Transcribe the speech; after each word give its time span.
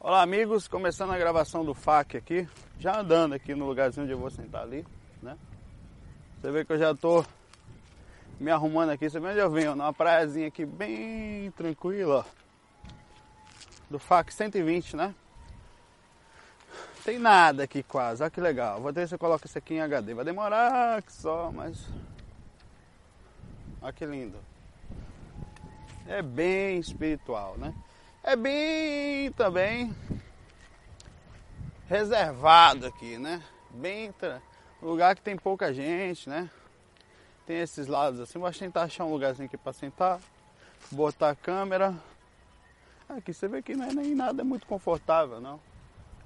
Olá 0.00 0.22
amigos, 0.22 0.68
começando 0.68 1.10
a 1.10 1.18
gravação 1.18 1.64
do 1.64 1.74
FAC 1.74 2.18
aqui, 2.18 2.48
já 2.78 3.00
andando 3.00 3.32
aqui 3.32 3.52
no 3.52 3.66
lugarzinho 3.66 4.04
onde 4.04 4.12
eu 4.12 4.18
vou 4.18 4.30
sentar 4.30 4.62
ali, 4.62 4.86
né? 5.20 5.36
Você 6.36 6.52
vê 6.52 6.64
que 6.64 6.72
eu 6.72 6.78
já 6.78 6.94
tô 6.94 7.24
me 8.38 8.48
arrumando 8.48 8.90
aqui, 8.90 9.10
você 9.10 9.18
vê 9.18 9.26
onde 9.26 9.40
eu 9.40 9.50
venho, 9.50 9.74
numa 9.74 9.92
praiazinha 9.92 10.46
aqui 10.46 10.64
bem 10.64 11.50
tranquila, 11.50 12.24
ó. 12.24 12.88
Do 13.90 13.98
FAC 13.98 14.32
120, 14.32 14.94
né? 14.94 15.12
Tem 17.04 17.18
nada 17.18 17.64
aqui 17.64 17.82
quase, 17.82 18.22
olha 18.22 18.30
que 18.30 18.40
legal. 18.40 18.80
Vou 18.80 18.92
ver 18.92 19.08
se 19.08 19.16
eu 19.16 19.18
coloco 19.18 19.46
isso 19.46 19.58
aqui 19.58 19.74
em 19.74 19.80
HD, 19.80 20.14
vai 20.14 20.24
demorar 20.24 21.02
que 21.02 21.12
só, 21.12 21.50
mas... 21.50 21.88
Olha 23.82 23.92
que 23.92 24.06
lindo. 24.06 24.38
É 26.06 26.22
bem 26.22 26.78
espiritual, 26.78 27.58
né? 27.58 27.74
É 28.28 28.36
bem 28.36 29.32
também 29.32 29.96
reservado 31.88 32.84
aqui, 32.84 33.16
né? 33.16 33.42
Bem 33.70 34.14
lugar 34.82 35.16
que 35.16 35.22
tem 35.22 35.34
pouca 35.34 35.72
gente, 35.72 36.28
né? 36.28 36.50
Tem 37.46 37.56
esses 37.56 37.86
lados 37.86 38.20
assim, 38.20 38.38
vou 38.38 38.52
tentar 38.52 38.82
achar 38.82 39.06
um 39.06 39.12
lugarzinho 39.12 39.46
aqui 39.46 39.56
para 39.56 39.72
sentar, 39.72 40.20
botar 40.90 41.30
a 41.30 41.34
câmera. 41.34 41.94
Aqui 43.08 43.32
você 43.32 43.48
vê 43.48 43.62
que 43.62 43.74
não 43.74 43.86
é 43.86 43.94
nem 43.94 44.14
nada 44.14 44.44
muito 44.44 44.66
confortável, 44.66 45.40
não. 45.40 45.58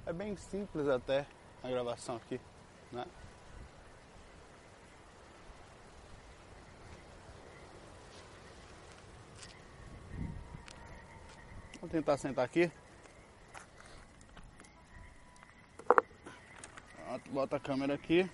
É 0.05 0.11
bem 0.11 0.35
simples 0.35 0.89
até 0.89 1.25
a 1.63 1.69
gravação 1.69 2.17
aqui, 2.17 2.37
né? 2.91 3.05
Vou 11.83 11.89
tentar 11.89 12.15
sentar 12.15 12.45
aqui. 12.45 12.71
Bota 17.29 17.57
a 17.57 17.59
câmera 17.59 17.93
aqui. 17.93 18.31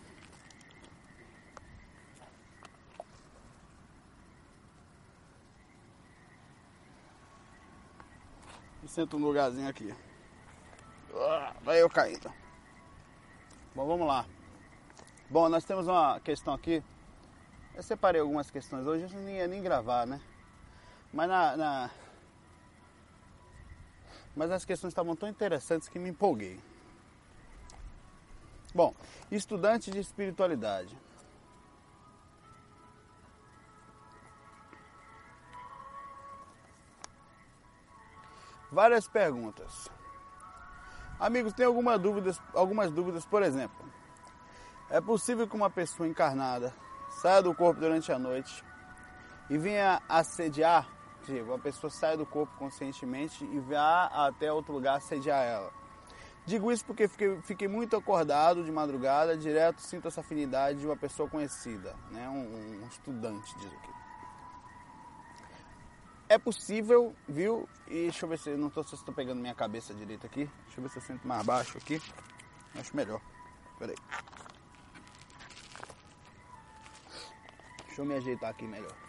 E 8.84 8.88
sento 8.88 9.18
um 9.18 9.20
lugarzinho 9.20 9.68
aqui. 9.68 9.96
Vai 11.64 11.82
eu 11.82 11.90
caindo. 11.90 12.32
Bom, 13.74 13.88
vamos 13.88 14.08
lá. 14.08 14.28
Bom, 15.28 15.50
nós 15.50 15.66
temos 15.66 15.88
uma 15.88 16.20
questão 16.20 16.54
aqui. 16.54 16.84
Eu 17.74 17.82
separei 17.82 18.22
algumas 18.22 18.52
questões 18.52 18.86
hoje, 18.86 19.06
eu 19.06 19.20
não 19.20 19.28
ia 19.28 19.48
nem 19.48 19.64
gravar, 19.64 20.06
né? 20.06 20.22
Mas 21.12 21.28
na, 21.28 21.58
na 21.58 21.92
mas 24.36 24.52
as 24.52 24.66
questões 24.66 24.92
estavam 24.92 25.16
tão 25.16 25.28
interessantes 25.28 25.90
que 25.90 26.00
me 26.00 26.10
empolguei. 26.10 26.60
Bom, 28.74 28.94
estudante 29.32 29.90
de 29.90 30.00
espiritualidade. 30.00 30.96
Várias 38.72 39.08
perguntas. 39.08 39.90
Amigos, 41.20 41.54
tem 41.54 41.66
alguma 41.66 41.98
dúvidas, 41.98 42.40
algumas 42.54 42.92
dúvidas, 42.92 43.26
por 43.26 43.42
exemplo. 43.42 43.84
É 44.90 45.02
possível 45.02 45.48
que 45.48 45.56
uma 45.56 45.70
pessoa 45.70 46.08
encarnada 46.08 46.74
saia 47.10 47.42
do 47.42 47.54
corpo 47.54 47.82
durante 47.82 48.12
a 48.12 48.20
noite 48.20 48.64
e 49.50 49.58
venha 49.58 50.02
assediar 50.08 50.88
Digo, 51.30 51.54
a 51.54 51.60
pessoa 51.60 51.92
sai 51.92 52.18
do 52.18 52.26
corpo 52.26 52.52
conscientemente 52.58 53.46
e 53.46 53.60
vá 53.60 54.06
até 54.08 54.52
outro 54.52 54.74
lugar 54.74 54.98
assediar 54.98 55.46
ela. 55.46 55.72
Digo 56.44 56.72
isso 56.72 56.84
porque 56.84 57.08
fiquei, 57.08 57.40
fiquei, 57.44 57.68
muito 57.68 57.96
acordado 57.96 58.64
de 58.64 58.72
madrugada, 58.72 59.38
direto 59.38 59.80
sinto 59.80 60.08
essa 60.08 60.22
afinidade 60.22 60.80
de 60.80 60.88
uma 60.88 60.98
pessoa 60.98 61.30
conhecida, 61.30 61.96
né? 62.10 62.28
um, 62.28 62.82
um 62.82 62.88
estudante 62.88 63.56
diz 63.60 63.72
aqui. 63.72 63.92
É 66.28 66.40
possível, 66.40 67.14
viu? 67.28 67.70
E 67.88 68.06
deixa 68.06 68.26
eu 68.26 68.30
ver 68.30 68.40
se 68.40 68.50
não 68.58 68.70
estou 68.70 68.84
se 68.84 68.96
estou 68.96 69.14
pegando 69.14 69.40
minha 69.40 69.54
cabeça 69.54 69.94
direita 69.94 70.26
aqui. 70.26 70.50
Deixa 70.66 70.80
eu 70.80 70.84
ver 70.84 70.90
se 70.90 70.98
eu 70.98 71.02
sinto 71.04 71.28
mais 71.28 71.46
baixo 71.46 71.78
aqui. 71.78 72.02
Acho 72.76 72.96
melhor. 72.96 73.22
Peraí. 73.78 73.96
Deixa 77.86 78.02
eu 78.02 78.06
me 78.06 78.16
ajeitar 78.16 78.50
aqui 78.50 78.66
melhor. 78.66 79.09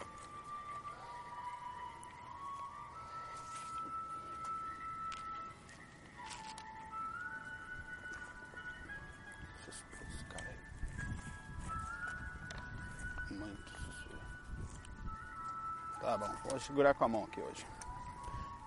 Segurar 16.61 16.93
com 16.93 17.03
a 17.03 17.07
mão 17.07 17.23
aqui 17.23 17.41
hoje. 17.41 17.65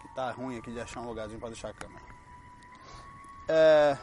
Que 0.02 0.08
tá 0.14 0.30
ruim 0.30 0.58
aqui 0.58 0.70
de 0.72 0.80
achar 0.80 1.00
um 1.00 1.08
lugarzinho 1.08 1.40
para 1.40 1.50
deixar 1.50 1.70
a 1.70 1.74
câmera. 1.74 2.04
É... 3.48 3.98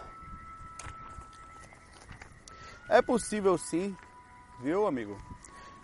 é 2.90 3.02
possível 3.02 3.58
sim, 3.58 3.96
viu 4.60 4.88
amigo? 4.88 5.18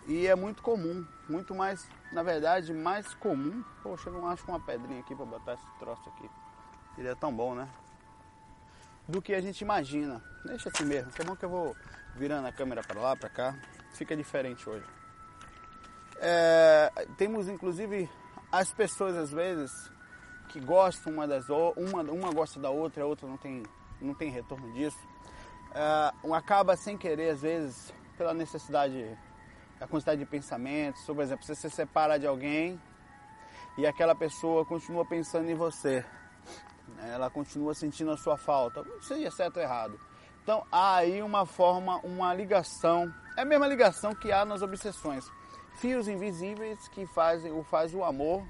E 0.06 0.26
é 0.26 0.34
muito 0.34 0.62
comum, 0.62 1.06
muito 1.28 1.54
mais, 1.54 1.86
na 2.12 2.22
verdade, 2.22 2.72
mais 2.72 3.12
comum. 3.14 3.62
Poxa, 3.82 4.08
eu 4.08 4.14
não 4.14 4.28
acho 4.28 4.44
uma 4.48 4.58
pedrinha 4.58 5.00
aqui 5.00 5.14
para 5.14 5.26
botar 5.26 5.54
esse 5.54 5.78
troço 5.78 6.08
aqui. 6.08 6.30
Seria 6.94 7.14
tão 7.14 7.32
bom, 7.34 7.54
né? 7.54 7.68
Do 9.06 9.20
que 9.20 9.34
a 9.34 9.40
gente 9.40 9.60
imagina. 9.60 10.22
Deixa 10.44 10.70
assim 10.70 10.84
mesmo. 10.84 11.12
Que 11.12 11.22
é 11.22 11.24
bom 11.24 11.36
que 11.36 11.44
eu 11.44 11.50
vou 11.50 11.76
virando 12.16 12.48
a 12.48 12.52
câmera 12.52 12.82
para 12.82 13.00
lá, 13.00 13.16
para 13.16 13.28
cá. 13.28 13.54
Fica 13.92 14.16
diferente 14.16 14.68
hoje. 14.68 14.97
É, 16.20 17.06
temos 17.16 17.48
inclusive 17.48 18.08
as 18.50 18.72
pessoas 18.72 19.16
às 19.16 19.30
vezes 19.30 19.70
que 20.48 20.58
gostam 20.60 21.12
uma 21.12 21.28
das 21.28 21.48
uma 21.48 22.02
uma 22.02 22.32
gosta 22.32 22.58
da 22.58 22.70
outra, 22.70 23.04
a 23.04 23.06
outra 23.06 23.28
não 23.28 23.36
tem 23.36 23.62
não 24.00 24.14
tem 24.14 24.30
retorno 24.30 24.72
disso. 24.72 24.98
É, 25.74 26.34
acaba 26.34 26.76
sem 26.76 26.96
querer 26.96 27.30
às 27.30 27.42
vezes 27.42 27.92
pela 28.16 28.34
necessidade 28.34 29.16
a 29.80 29.86
quantidade 29.86 30.18
de 30.18 30.26
pensamentos, 30.26 31.04
por 31.04 31.20
exemplo, 31.20 31.44
você 31.44 31.54
se 31.54 31.70
separa 31.70 32.18
de 32.18 32.26
alguém 32.26 32.80
e 33.76 33.86
aquela 33.86 34.14
pessoa 34.14 34.64
continua 34.64 35.04
pensando 35.04 35.48
em 35.48 35.54
você, 35.54 36.04
ela 37.12 37.30
continua 37.30 37.74
sentindo 37.74 38.10
a 38.10 38.16
sua 38.16 38.36
falta, 38.36 38.84
seja 39.02 39.30
certo 39.30 39.58
ou 39.58 39.62
errado. 39.62 40.00
Então 40.42 40.66
há 40.72 40.96
aí 40.96 41.22
uma 41.22 41.46
forma, 41.46 41.98
uma 41.98 42.34
ligação, 42.34 43.14
é 43.36 43.42
a 43.42 43.44
mesma 43.44 43.68
ligação 43.68 44.16
que 44.16 44.32
há 44.32 44.44
nas 44.44 44.62
obsessões 44.62 45.30
fios 45.78 46.08
invisíveis 46.08 46.88
que 46.88 47.06
fazem 47.06 47.52
o 47.52 47.62
faz 47.62 47.94
o 47.94 48.02
amor 48.02 48.44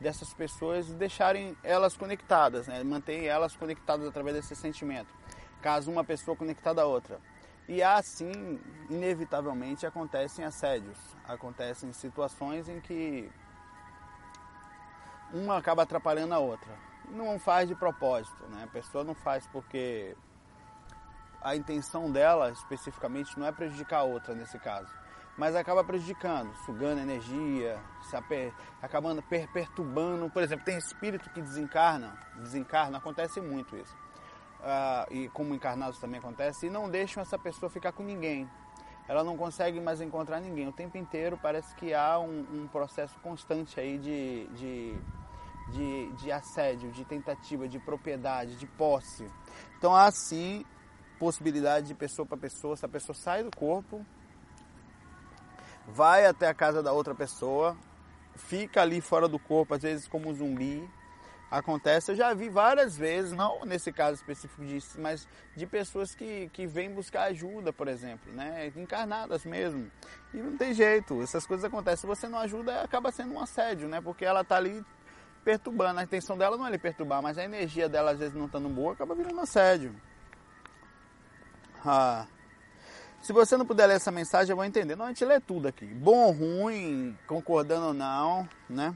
dessas 0.00 0.32
pessoas 0.32 0.86
deixarem 0.92 1.56
elas 1.62 1.96
conectadas, 1.96 2.66
né? 2.66 2.82
mantém 2.82 3.26
elas 3.26 3.54
conectadas 3.56 4.06
através 4.06 4.36
desse 4.36 4.54
sentimento. 4.54 5.12
Caso 5.60 5.90
uma 5.90 6.04
pessoa 6.04 6.36
conectada 6.36 6.82
a 6.82 6.86
outra. 6.86 7.20
E 7.68 7.82
assim, 7.82 8.60
inevitavelmente, 8.90 9.86
acontecem 9.86 10.44
assédios, 10.44 10.98
acontecem 11.24 11.92
situações 11.92 12.68
em 12.68 12.80
que 12.80 13.30
uma 15.32 15.58
acaba 15.58 15.82
atrapalhando 15.82 16.34
a 16.34 16.38
outra. 16.38 16.72
Não 17.08 17.38
faz 17.38 17.68
de 17.68 17.74
propósito, 17.74 18.42
né? 18.48 18.64
A 18.64 18.66
pessoa 18.66 19.04
não 19.04 19.14
faz 19.14 19.46
porque 19.46 20.16
a 21.40 21.54
intenção 21.54 22.10
dela 22.10 22.50
especificamente 22.50 23.38
não 23.38 23.46
é 23.46 23.52
prejudicar 23.52 24.00
a 24.00 24.04
outra 24.04 24.34
nesse 24.34 24.58
caso 24.58 25.01
mas 25.36 25.56
acaba 25.56 25.82
prejudicando, 25.82 26.54
sugando 26.64 27.00
energia, 27.00 27.80
acabando 28.80 29.22
per 29.22 29.50
perturbando. 29.52 30.28
Por 30.30 30.42
exemplo, 30.42 30.64
tem 30.64 30.76
espírito 30.76 31.30
que 31.30 31.40
desencarna, 31.40 32.18
desencarna, 32.36 32.98
acontece 32.98 33.40
muito 33.40 33.76
isso. 33.76 33.96
Uh, 34.60 35.12
e 35.12 35.28
como 35.30 35.54
encarnados 35.54 35.98
também 35.98 36.20
acontece, 36.20 36.66
e 36.66 36.70
não 36.70 36.88
deixam 36.88 37.22
essa 37.22 37.38
pessoa 37.38 37.68
ficar 37.68 37.92
com 37.92 38.02
ninguém. 38.02 38.48
Ela 39.08 39.24
não 39.24 39.36
consegue 39.36 39.80
mais 39.80 40.00
encontrar 40.00 40.40
ninguém. 40.40 40.68
O 40.68 40.72
tempo 40.72 40.96
inteiro 40.96 41.38
parece 41.42 41.74
que 41.74 41.92
há 41.92 42.18
um, 42.18 42.46
um 42.52 42.68
processo 42.68 43.18
constante 43.20 43.80
aí 43.80 43.98
de, 43.98 44.46
de, 44.54 44.96
de, 45.72 46.12
de 46.12 46.30
assédio, 46.30 46.92
de 46.92 47.04
tentativa, 47.04 47.66
de 47.66 47.80
propriedade, 47.80 48.54
de 48.56 48.66
posse. 48.66 49.26
Então 49.76 49.94
há 49.94 50.10
sim 50.12 50.64
possibilidade 51.18 51.88
de 51.88 51.94
pessoa 51.94 52.26
para 52.26 52.36
pessoa, 52.36 52.76
se 52.76 52.84
a 52.84 52.88
pessoa 52.88 53.14
sai 53.14 53.42
do 53.42 53.50
corpo, 53.56 54.04
vai 55.86 56.26
até 56.26 56.48
a 56.48 56.54
casa 56.54 56.82
da 56.82 56.92
outra 56.92 57.14
pessoa, 57.14 57.76
fica 58.34 58.82
ali 58.82 59.00
fora 59.00 59.28
do 59.28 59.38
corpo, 59.38 59.74
às 59.74 59.82
vezes 59.82 60.08
como 60.08 60.28
um 60.28 60.34
zumbi. 60.34 60.88
Acontece, 61.50 62.12
eu 62.12 62.16
já 62.16 62.32
vi 62.32 62.48
várias 62.48 62.96
vezes, 62.96 63.32
não 63.32 63.62
nesse 63.66 63.92
caso 63.92 64.14
específico 64.14 64.64
disso, 64.64 64.98
mas 64.98 65.28
de 65.54 65.66
pessoas 65.66 66.14
que, 66.14 66.48
que 66.48 66.66
vêm 66.66 66.90
buscar 66.90 67.24
ajuda, 67.24 67.70
por 67.70 67.88
exemplo, 67.88 68.32
né? 68.32 68.72
Encarnadas 68.74 69.44
mesmo. 69.44 69.90
E 70.32 70.38
não 70.38 70.56
tem 70.56 70.72
jeito, 70.72 71.20
essas 71.20 71.46
coisas 71.46 71.62
acontecem. 71.62 72.00
Se 72.00 72.06
você 72.06 72.26
não 72.26 72.38
ajuda, 72.38 72.80
acaba 72.80 73.12
sendo 73.12 73.34
um 73.34 73.40
assédio, 73.40 73.86
né? 73.86 74.00
Porque 74.00 74.24
ela 74.24 74.42
tá 74.42 74.56
ali 74.56 74.82
perturbando. 75.44 76.00
A 76.00 76.04
intenção 76.04 76.38
dela 76.38 76.56
não 76.56 76.66
é 76.66 76.70
lhe 76.70 76.78
perturbar, 76.78 77.20
mas 77.20 77.36
a 77.36 77.44
energia 77.44 77.86
dela 77.86 78.12
às 78.12 78.18
vezes 78.18 78.34
não 78.34 78.46
estando 78.46 78.70
boa, 78.70 78.94
acaba 78.94 79.14
virando 79.14 79.40
assédio. 79.42 79.94
Ah. 81.84 82.26
Se 83.22 83.32
você 83.32 83.56
não 83.56 83.64
puder 83.64 83.86
ler 83.86 83.94
essa 83.94 84.10
mensagem, 84.10 84.50
eu 84.50 84.56
vou 84.56 84.64
entender. 84.64 84.96
Não, 84.96 85.04
a 85.04 85.08
gente 85.08 85.24
lê 85.24 85.38
tudo 85.38 85.68
aqui. 85.68 85.86
Bom 85.86 86.32
ruim, 86.32 87.16
concordando 87.26 87.86
ou 87.86 87.94
não, 87.94 88.48
né? 88.68 88.92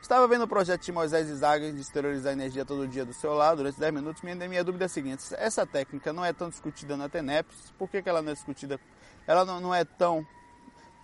Estava 0.00 0.26
vendo 0.28 0.44
o 0.44 0.48
projeto 0.48 0.82
de 0.82 0.92
Moisés 0.92 1.28
Isaac 1.28 1.72
de 1.72 1.80
exteriorizar 1.80 2.30
a 2.30 2.32
energia 2.32 2.64
todo 2.64 2.86
dia 2.86 3.04
do 3.04 3.12
seu 3.12 3.34
lado 3.34 3.58
durante 3.58 3.78
10 3.78 3.92
minutos. 3.92 4.22
Minha, 4.22 4.36
minha 4.48 4.62
dúvida 4.62 4.84
é 4.84 4.86
a 4.86 4.88
seguinte: 4.88 5.24
essa 5.32 5.66
técnica 5.66 6.12
não 6.12 6.24
é 6.24 6.32
tão 6.32 6.48
discutida 6.48 6.96
na 6.96 7.08
TENEPS, 7.08 7.72
por 7.76 7.88
que, 7.90 8.00
que 8.00 8.08
ela 8.08 8.22
não 8.22 8.30
é 8.30 8.34
discutida? 8.34 8.78
Ela 9.26 9.44
não, 9.44 9.60
não 9.60 9.74
é 9.74 9.84
tão. 9.84 10.24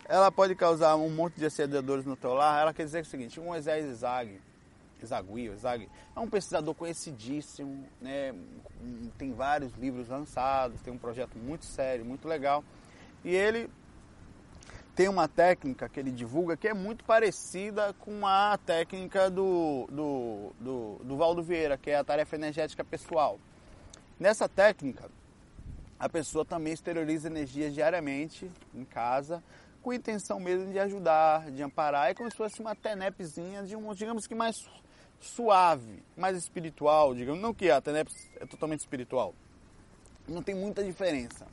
Ela 0.08 0.30
pode 0.30 0.54
causar 0.54 0.94
um 0.94 1.10
monte 1.10 1.34
de 1.34 1.46
assediadores 1.46 2.04
no 2.04 2.16
teu 2.16 2.32
lar. 2.32 2.62
Ela 2.62 2.72
quer 2.72 2.84
dizer 2.84 3.02
o 3.02 3.06
seguinte: 3.06 3.40
Moisés 3.40 3.84
Isaac, 3.84 4.40
Isagui, 5.02 5.46
Isaac, 5.46 5.88
é 6.14 6.20
um 6.20 6.28
pesquisador 6.28 6.74
conhecidíssimo, 6.74 7.86
né? 8.00 8.34
tem 9.18 9.32
vários 9.32 9.74
livros 9.74 10.08
lançados, 10.08 10.80
tem 10.80 10.92
um 10.92 10.98
projeto 10.98 11.38
muito 11.38 11.64
sério, 11.64 12.04
muito 12.04 12.26
legal. 12.26 12.64
E 13.24 13.34
ele 13.34 13.68
tem 14.94 15.08
uma 15.08 15.28
técnica 15.28 15.88
que 15.88 16.00
ele 16.00 16.10
divulga 16.10 16.56
que 16.56 16.66
é 16.66 16.72
muito 16.72 17.04
parecida 17.04 17.92
com 17.94 18.26
a 18.26 18.58
técnica 18.64 19.30
do, 19.30 19.86
do, 19.90 20.52
do, 20.58 21.00
do 21.04 21.16
Valdo 21.16 21.42
Vieira, 21.42 21.76
que 21.76 21.90
é 21.90 21.96
a 21.96 22.04
tarefa 22.04 22.34
energética 22.34 22.82
pessoal. 22.82 23.38
Nessa 24.18 24.48
técnica, 24.48 25.10
a 25.98 26.08
pessoa 26.08 26.44
também 26.44 26.72
exterioriza 26.72 27.28
energias 27.28 27.74
diariamente 27.74 28.50
em 28.74 28.84
casa, 28.84 29.42
com 29.82 29.92
intenção 29.92 30.40
mesmo 30.40 30.72
de 30.72 30.78
ajudar, 30.78 31.50
de 31.50 31.62
amparar. 31.62 32.08
É 32.08 32.14
como 32.14 32.30
se 32.30 32.36
fosse 32.36 32.60
uma 32.60 32.74
tenepzinha 32.74 33.62
de 33.62 33.76
um, 33.76 33.94
digamos 33.94 34.26
que 34.26 34.34
mais 34.34 34.56
suave, 35.20 36.02
mais 36.16 36.36
espiritual, 36.36 37.14
digamos. 37.14 37.40
Não 37.40 37.54
que 37.54 37.70
a 37.70 37.80
tenep 37.80 38.10
é 38.40 38.46
totalmente 38.46 38.80
espiritual. 38.80 39.34
Não 40.28 40.42
tem 40.42 40.54
muita 40.54 40.82
diferença 40.82 41.46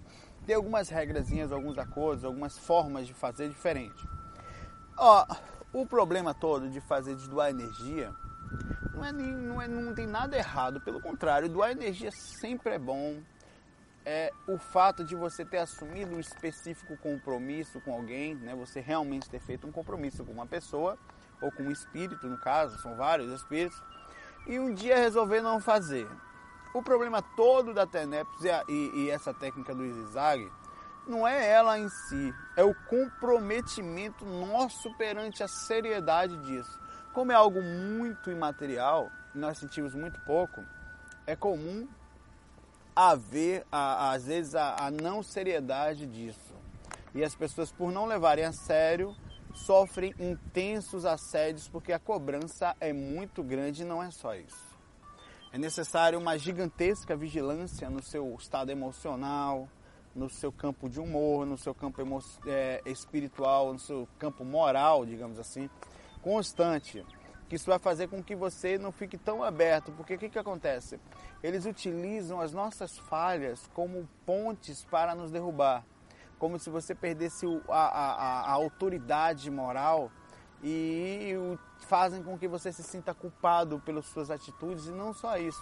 tem 0.46 0.56
algumas 0.56 0.90
regrazinhas, 0.90 1.52
alguns 1.52 1.78
acordos, 1.78 2.24
algumas 2.24 2.58
formas 2.58 3.08
de 3.08 3.14
fazer 3.14 3.50
diferente. 3.50 4.08
Ó, 4.98 5.26
o 5.74 5.86
problema 5.86 6.34
todo 6.34 6.70
de 6.70 6.80
fazer 6.82 7.16
de 7.16 7.28
doar 7.30 7.50
energia 7.50 8.14
não, 8.94 9.06
é, 9.06 9.12
não, 9.12 9.62
é, 9.62 9.68
não 9.68 9.96
tem 9.96 10.06
nada 10.06 10.38
errado, 10.38 10.82
pelo 10.82 11.02
contrário, 11.02 11.50
doar 11.50 11.72
energia 11.72 12.12
sempre 12.12 12.74
é 12.74 12.80
bom. 12.80 13.22
É 14.06 14.34
o 14.50 14.58
fato 14.58 15.02
de 15.02 15.16
você 15.16 15.46
ter 15.46 15.60
assumido 15.60 16.14
um 16.14 16.20
específico 16.20 16.98
compromisso 16.98 17.80
com 17.80 17.94
alguém, 17.94 18.36
né? 18.36 18.54
Você 18.54 18.82
realmente 18.82 19.30
ter 19.30 19.40
feito 19.40 19.66
um 19.66 19.72
compromisso 19.72 20.26
com 20.26 20.34
uma 20.34 20.46
pessoa 20.46 21.00
ou 21.44 21.52
com 21.52 21.64
um 21.64 21.72
espírito, 21.72 22.28
no 22.28 22.38
caso, 22.38 22.82
são 22.82 22.96
vários 22.96 23.32
espíritos, 23.32 23.82
e 24.48 24.58
um 24.58 24.74
dia 24.74 24.98
resolver 24.98 25.42
não 25.42 25.60
fazer. 25.60 26.08
O 26.74 26.82
problema 26.82 27.22
todo 27.22 27.74
da 27.74 27.86
TENEPS 27.86 28.44
e, 28.44 28.72
e, 28.72 29.04
e 29.04 29.10
essa 29.10 29.34
técnica 29.34 29.76
do 29.76 29.86
Izizag 29.86 30.50
não 31.06 31.28
é 31.28 31.50
ela 31.50 31.78
em 31.78 31.90
si, 31.90 32.34
é 32.56 32.64
o 32.64 32.74
comprometimento 32.74 34.26
nosso 34.26 34.92
perante 34.98 35.44
a 35.44 35.48
seriedade 35.48 36.38
disso. 36.46 36.80
Como 37.14 37.32
é 37.32 37.36
algo 37.36 37.62
muito 37.62 38.32
imaterial, 38.32 39.12
nós 39.36 39.58
sentimos 39.58 39.94
muito 39.94 40.20
pouco, 40.22 40.64
é 41.28 41.36
comum 41.36 41.88
haver, 42.96 43.66
a, 43.72 44.12
às 44.12 44.26
vezes, 44.26 44.56
a, 44.56 44.86
a 44.86 44.92
não 44.92 45.22
seriedade 45.22 46.06
disso. 46.06 46.54
E 47.14 47.24
as 47.24 47.36
pessoas, 47.36 47.72
por 47.72 47.92
não 47.92 48.06
levarem 48.06 48.46
a 48.46 48.54
sério, 48.54 49.16
sofrem 49.54 50.14
intensos 50.20 51.06
assédios 51.06 51.68
porque 51.68 51.94
a 51.94 52.00
cobrança 52.00 52.76
é 52.80 52.92
muito 52.92 53.44
grande 53.44 53.84
e 53.84 53.86
não 53.86 54.02
é 54.02 54.12
só 54.12 54.36
isso. 54.36 54.74
É 55.52 55.58
necessário 55.58 56.20
uma 56.20 56.38
gigantesca 56.38 57.16
vigilância 57.16 57.90
no 57.90 58.02
seu 58.02 58.36
estado 58.40 58.72
emocional, 58.72 59.70
no 60.16 60.30
seu 60.30 60.52
campo 60.52 60.90
de 60.90 61.00
humor, 61.00 61.46
no 61.46 61.58
seu 61.58 61.74
campo 61.74 62.02
é, 62.48 62.82
espiritual, 62.86 63.72
no 63.72 63.80
seu 63.80 64.08
campo 64.18 64.44
moral, 64.44 65.06
digamos 65.06 65.40
assim, 65.40 65.70
constante. 66.22 67.06
Que 67.48 67.56
isso 67.56 67.70
vai 67.70 67.78
fazer 67.78 68.08
com 68.08 68.24
que 68.24 68.36
você 68.36 68.80
não 68.80 68.92
fique 68.92 69.18
tão 69.18 69.44
aberto, 69.44 69.92
porque 69.92 70.16
o 70.16 70.18
que, 70.18 70.30
que 70.30 70.40
acontece? 70.40 71.00
Eles 71.44 71.66
utilizam 71.66 72.42
as 72.42 72.52
nossas 72.52 72.98
falhas 72.98 73.70
como 73.76 74.10
pontes 74.26 74.84
para 74.86 75.14
nos 75.14 75.30
derrubar, 75.30 75.86
como 76.38 76.60
se 76.60 76.70
você 76.70 76.94
perdesse 76.94 77.46
a, 77.70 77.74
a, 77.74 78.42
a 78.42 78.52
autoridade 78.52 79.50
moral 79.50 80.12
e 80.64 81.36
fazem 81.80 82.24
com 82.24 82.38
que 82.38 82.48
você 82.48 82.72
se 82.72 82.84
sinta 82.84 83.14
culpado 83.14 83.80
pelas 83.80 84.06
suas 84.06 84.32
atitudes. 84.32 84.88
E 84.88 84.92
não 84.92 85.14
só 85.14 85.38
isso, 85.38 85.62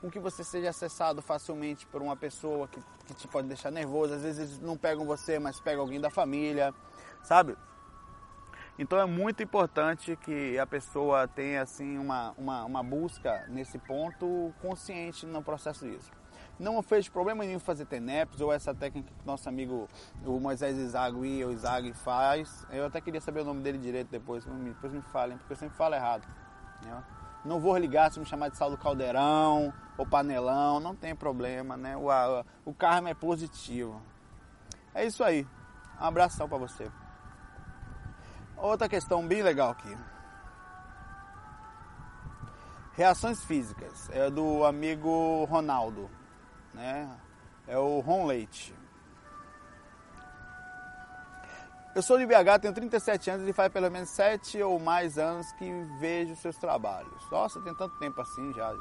com 0.00 0.10
que 0.10 0.18
você 0.18 0.42
seja 0.42 0.70
acessado 0.70 1.20
facilmente 1.20 1.86
por 1.86 2.00
uma 2.00 2.16
pessoa 2.16 2.66
que, 2.66 2.82
que 3.06 3.14
te 3.14 3.28
pode 3.28 3.46
deixar 3.46 3.70
nervoso, 3.70 4.14
às 4.14 4.22
vezes 4.22 4.58
não 4.58 4.76
pegam 4.76 5.04
você, 5.04 5.38
mas 5.38 5.60
pegam 5.60 5.82
alguém 5.82 6.00
da 6.00 6.10
família, 6.10 6.74
sabe? 7.22 7.56
Então 8.78 8.98
é 8.98 9.06
muito 9.06 9.42
importante 9.42 10.16
que 10.16 10.58
a 10.58 10.66
pessoa 10.66 11.26
tenha 11.26 11.62
assim 11.62 11.98
uma, 11.98 12.32
uma, 12.38 12.64
uma 12.64 12.82
busca 12.82 13.44
nesse 13.48 13.76
ponto 13.78 14.54
consciente 14.62 15.26
no 15.26 15.42
processo 15.42 15.84
disso 15.84 16.17
não 16.58 16.82
fez 16.82 17.08
problema 17.08 17.44
nenhum 17.44 17.60
fazer 17.60 17.86
TENEPS 17.86 18.40
ou 18.40 18.52
essa 18.52 18.74
técnica 18.74 19.12
que 19.16 19.26
nosso 19.26 19.48
amigo 19.48 19.88
o 20.24 20.40
Moisés 20.40 20.76
Izagui 20.76 21.44
ou 21.44 21.52
Izagui 21.52 21.92
faz. 21.92 22.66
Eu 22.70 22.86
até 22.86 23.00
queria 23.00 23.20
saber 23.20 23.40
o 23.40 23.44
nome 23.44 23.62
dele 23.62 23.78
direito 23.78 24.08
depois, 24.10 24.44
depois 24.44 24.92
me 24.92 25.02
falem, 25.02 25.38
porque 25.38 25.52
eu 25.52 25.56
sempre 25.56 25.76
falo 25.76 25.94
errado. 25.94 26.26
Né? 26.84 27.04
Não 27.44 27.60
vou 27.60 27.76
ligar 27.76 28.10
se 28.10 28.18
me 28.18 28.26
chamar 28.26 28.48
de 28.48 28.58
Saulo 28.58 28.76
Caldeirão 28.76 29.72
ou 29.96 30.04
Panelão, 30.04 30.80
não 30.80 30.94
tem 30.94 31.14
problema, 31.14 31.76
né? 31.76 31.96
O, 31.96 32.10
a, 32.10 32.44
o 32.64 32.74
karma 32.74 33.10
é 33.10 33.14
positivo. 33.14 34.02
É 34.92 35.06
isso 35.06 35.22
aí. 35.22 35.46
Um 36.00 36.04
abração 36.04 36.48
para 36.48 36.58
você. 36.58 36.90
Outra 38.56 38.88
questão 38.88 39.26
bem 39.26 39.42
legal 39.42 39.70
aqui. 39.70 39.96
Reações 42.94 43.44
físicas. 43.44 44.10
É 44.10 44.28
do 44.28 44.64
amigo 44.64 45.44
Ronaldo 45.44 46.10
né? 46.78 47.10
É 47.66 47.76
o 47.76 48.00
Ron 48.00 48.24
Leite. 48.24 48.74
Eu 51.94 52.00
sou 52.00 52.16
de 52.16 52.24
BH, 52.24 52.60
tenho 52.62 52.72
37 52.72 53.30
anos 53.30 53.48
e 53.48 53.52
faz 53.52 53.72
pelo 53.72 53.90
menos 53.90 54.08
7 54.10 54.62
ou 54.62 54.78
mais 54.78 55.18
anos 55.18 55.50
que 55.52 55.68
vejo 55.98 56.36
seus 56.36 56.56
trabalhos. 56.56 57.28
Nossa, 57.30 57.60
tem 57.60 57.74
tanto 57.74 57.98
tempo 57.98 58.20
assim 58.20 58.52
já. 58.54 58.72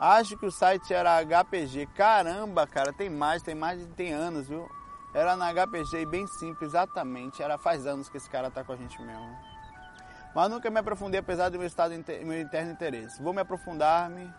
Acho 0.00 0.36
que 0.36 0.46
o 0.46 0.50
site 0.50 0.94
era 0.94 1.20
HPG. 1.22 1.86
Caramba, 1.94 2.66
cara, 2.66 2.92
tem 2.92 3.10
mais, 3.10 3.42
tem 3.42 3.54
mais 3.54 3.78
de 3.78 3.86
tem 3.92 4.12
anos, 4.12 4.48
viu? 4.48 4.68
Era 5.12 5.36
na 5.36 5.52
HPG 5.52 6.00
e 6.00 6.06
bem 6.06 6.26
simples, 6.26 6.70
exatamente. 6.70 7.42
Era 7.42 7.58
faz 7.58 7.86
anos 7.86 8.08
que 8.08 8.16
esse 8.16 8.28
cara 8.28 8.50
tá 8.50 8.64
com 8.64 8.72
a 8.72 8.76
gente 8.76 9.00
mesmo. 9.02 9.36
Mas 10.34 10.50
nunca 10.50 10.70
me 10.70 10.80
aprofundei, 10.80 11.20
apesar 11.20 11.50
do 11.50 11.58
meu 11.58 11.66
estado 11.66 11.94
meu 12.24 12.40
interno 12.40 12.72
interesse. 12.72 13.22
Vou 13.22 13.32
me 13.32 13.40
aprofundar-me 13.42 14.32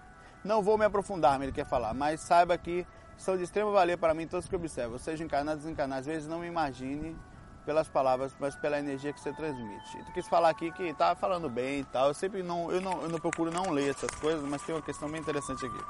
não 0.45 0.61
vou 0.61 0.77
me 0.77 0.85
aprofundar, 0.85 1.41
ele 1.41 1.51
quer 1.51 1.65
falar, 1.65 1.93
mas 1.93 2.21
saiba 2.21 2.55
que 2.57 2.85
são 3.17 3.35
de 3.35 3.43
extrema 3.43 3.71
valia 3.71 3.97
para 3.97 4.13
mim 4.13 4.27
todos 4.27 4.47
que 4.47 4.55
observam, 4.55 4.99
seja 4.99 5.23
encarnados 5.23 5.63
ou 5.63 5.65
desencarnados. 5.65 6.07
Às 6.07 6.13
vezes 6.13 6.29
não 6.29 6.39
me 6.39 6.47
imagine 6.47 7.17
pelas 7.65 7.87
palavras, 7.87 8.35
mas 8.39 8.55
pela 8.55 8.77
energia 8.77 9.11
que 9.11 9.19
você 9.19 9.33
transmite. 9.33 10.03
Tu 10.05 10.11
quis 10.13 10.27
falar 10.27 10.49
aqui 10.49 10.71
que 10.71 10.93
tá 10.93 11.15
falando 11.15 11.49
bem 11.49 11.79
e 11.79 11.83
tal. 11.85 12.09
Eu 12.09 12.13
sempre 12.13 12.43
não 12.43 12.71
eu, 12.71 12.79
não, 12.79 13.01
eu 13.01 13.09
não 13.09 13.19
procuro 13.19 13.49
não 13.49 13.71
ler 13.71 13.89
essas 13.89 14.11
coisas, 14.19 14.47
mas 14.47 14.61
tem 14.61 14.75
uma 14.75 14.81
questão 14.81 15.09
bem 15.09 15.19
interessante 15.19 15.65
aqui. 15.65 15.83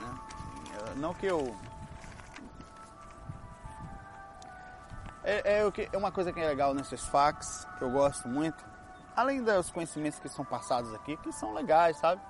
Né? 0.00 0.18
Não 0.96 1.14
que 1.14 1.26
eu 1.26 1.56
é, 5.24 5.60
é, 5.60 5.88
é 5.92 5.96
uma 5.96 6.12
coisa 6.12 6.32
que 6.32 6.40
é 6.40 6.46
legal 6.46 6.74
nesses 6.74 7.04
fax, 7.04 7.66
que 7.78 7.84
eu 7.84 7.90
gosto 7.90 8.28
muito, 8.28 8.64
além 9.16 9.42
dos 9.42 9.70
conhecimentos 9.70 10.18
que 10.18 10.28
são 10.28 10.44
passados 10.44 10.92
aqui, 10.94 11.16
que 11.18 11.32
são 11.32 11.54
legais, 11.54 11.96
sabe? 11.96 12.20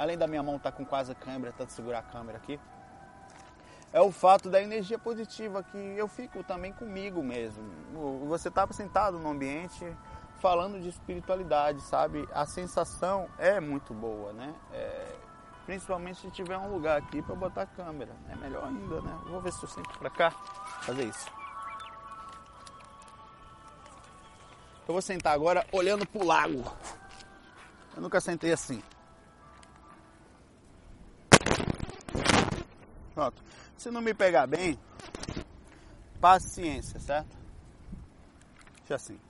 Além 0.00 0.16
da 0.16 0.26
minha 0.26 0.42
mão 0.42 0.56
estar 0.56 0.70
tá 0.70 0.76
com 0.76 0.84
quase 0.84 1.12
a 1.12 1.14
câmera, 1.14 1.52
tanto 1.52 1.72
segurar 1.74 1.98
a 1.98 2.02
câmera 2.02 2.38
aqui, 2.38 2.58
é 3.92 4.00
o 4.00 4.10
fato 4.10 4.48
da 4.48 4.62
energia 4.62 4.98
positiva 4.98 5.62
que 5.62 5.76
eu 5.76 6.08
fico 6.08 6.42
também 6.42 6.72
comigo 6.72 7.22
mesmo. 7.22 7.62
Você 8.26 8.48
está 8.48 8.66
sentado 8.72 9.18
no 9.18 9.28
ambiente 9.28 9.84
falando 10.38 10.80
de 10.80 10.88
espiritualidade, 10.88 11.82
sabe? 11.82 12.26
A 12.32 12.46
sensação 12.46 13.28
é 13.36 13.60
muito 13.60 13.92
boa, 13.92 14.32
né? 14.32 14.54
É, 14.72 15.16
principalmente 15.66 16.20
se 16.20 16.30
tiver 16.30 16.56
um 16.56 16.72
lugar 16.72 16.96
aqui 16.96 17.20
para 17.20 17.34
botar 17.34 17.62
a 17.62 17.66
câmera, 17.66 18.16
é 18.30 18.36
melhor 18.36 18.64
ainda, 18.64 19.02
né? 19.02 19.18
Vou 19.26 19.42
ver 19.42 19.52
se 19.52 19.62
eu 19.62 19.68
sento 19.68 19.98
para 19.98 20.08
cá 20.08 20.30
fazer 20.80 21.04
isso. 21.04 21.26
Eu 24.88 24.94
vou 24.94 25.02
sentar 25.02 25.34
agora 25.34 25.66
olhando 25.70 26.06
pro 26.06 26.24
lago. 26.24 26.64
Eu 27.94 28.00
nunca 28.00 28.18
sentei 28.18 28.50
assim. 28.50 28.82
Pronto. 33.20 33.42
Se 33.76 33.90
não 33.90 34.00
me 34.00 34.14
pegar 34.14 34.46
bem, 34.46 34.78
paciência, 36.18 36.98
certo? 36.98 37.36
Deixa 38.78 38.94
assim. 38.94 39.20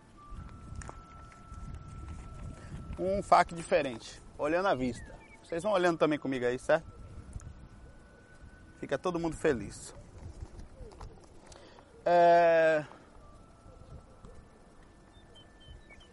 um 2.96 3.20
fac 3.20 3.52
diferente, 3.52 4.22
olhando 4.38 4.68
a 4.68 4.76
vista. 4.76 5.12
Vocês 5.42 5.64
vão 5.64 5.72
olhando 5.72 5.98
também 5.98 6.20
comigo 6.20 6.46
aí, 6.46 6.56
certo? 6.56 6.86
Fica 8.78 8.96
todo 8.96 9.18
mundo 9.18 9.34
feliz. 9.34 9.92
É... 12.04 12.84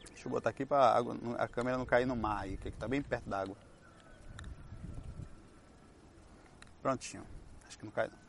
Deixa 0.08 0.28
eu 0.28 0.32
botar 0.32 0.50
aqui 0.50 0.66
para 0.66 0.98
a 1.38 1.48
câmera 1.48 1.78
não 1.78 1.86
cair 1.86 2.08
no 2.08 2.16
mar 2.16 2.42
aí, 2.42 2.58
que 2.58 2.70
está 2.70 2.88
bem 2.88 3.04
perto 3.04 3.30
d'água. 3.30 3.56
Prontinho. 6.82 7.37
Acho 7.68 7.78
que 7.78 7.86
não 7.86 7.92
cai 7.92 8.08
não. 8.08 8.28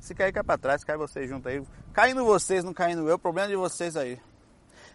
Se 0.00 0.14
cair, 0.14 0.32
cai 0.32 0.42
para 0.42 0.58
trás, 0.58 0.84
cai 0.84 0.96
vocês 0.96 1.28
junto 1.28 1.48
aí. 1.48 1.62
Caindo 1.92 2.24
vocês, 2.24 2.62
não 2.62 2.72
caindo 2.72 3.08
eu, 3.08 3.18
problema 3.18 3.48
é 3.48 3.50
de 3.50 3.56
vocês 3.56 3.96
aí. 3.96 4.20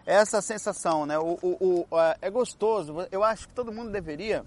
Essa 0.05 0.41
sensação, 0.41 1.05
né? 1.05 1.17
O, 1.17 1.37
o, 1.41 1.87
o, 1.89 1.97
é 2.21 2.29
gostoso. 2.29 2.95
Eu 3.11 3.23
acho 3.23 3.47
que 3.47 3.53
todo 3.53 3.71
mundo 3.71 3.91
deveria. 3.91 4.45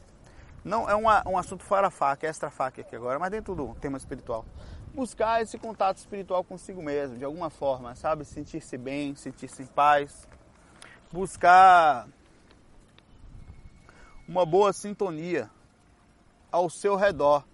Não 0.64 0.88
é 0.88 0.94
uma, 0.94 1.22
um 1.28 1.38
assunto 1.38 1.62
fora 1.64 1.90
faca, 1.90 2.26
extra 2.26 2.50
faca 2.50 2.80
aqui 2.80 2.96
agora, 2.96 3.18
mas 3.18 3.30
dentro 3.30 3.54
do 3.54 3.74
tema 3.76 3.96
espiritual. 3.96 4.44
Buscar 4.92 5.42
esse 5.42 5.58
contato 5.58 5.98
espiritual 5.98 6.42
consigo 6.42 6.82
mesmo, 6.82 7.16
de 7.18 7.24
alguma 7.24 7.50
forma, 7.50 7.94
sabe? 7.94 8.24
Sentir-se 8.24 8.76
bem, 8.76 9.14
sentir-se 9.14 9.62
em 9.62 9.66
paz. 9.66 10.26
Buscar 11.12 12.08
uma 14.26 14.44
boa 14.44 14.72
sintonia 14.72 15.48
ao 16.50 16.68
seu 16.68 16.96
redor. 16.96 17.44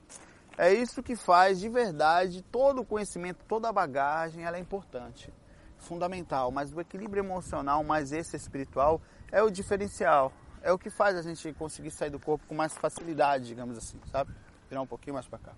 É 0.56 0.72
isso 0.72 1.02
que 1.02 1.16
faz 1.16 1.58
de 1.58 1.68
verdade 1.68 2.42
todo 2.42 2.82
o 2.82 2.84
conhecimento, 2.84 3.44
toda 3.48 3.68
a 3.68 3.72
bagagem, 3.72 4.44
ela 4.44 4.56
é 4.56 4.60
importante, 4.60 5.32
fundamental. 5.78 6.50
Mas 6.50 6.72
o 6.72 6.80
equilíbrio 6.80 7.22
emocional, 7.22 7.82
mais 7.82 8.12
esse 8.12 8.36
espiritual, 8.36 9.00
é 9.30 9.42
o 9.42 9.50
diferencial. 9.50 10.32
É 10.62 10.70
o 10.70 10.78
que 10.78 10.90
faz 10.90 11.16
a 11.16 11.22
gente 11.22 11.52
conseguir 11.54 11.90
sair 11.90 12.10
do 12.10 12.20
corpo 12.20 12.46
com 12.46 12.54
mais 12.54 12.76
facilidade, 12.76 13.46
digamos 13.46 13.76
assim, 13.76 13.98
sabe? 14.10 14.32
Virar 14.68 14.82
um 14.82 14.86
pouquinho 14.86 15.14
mais 15.14 15.26
para 15.26 15.38
cá. 15.38 15.52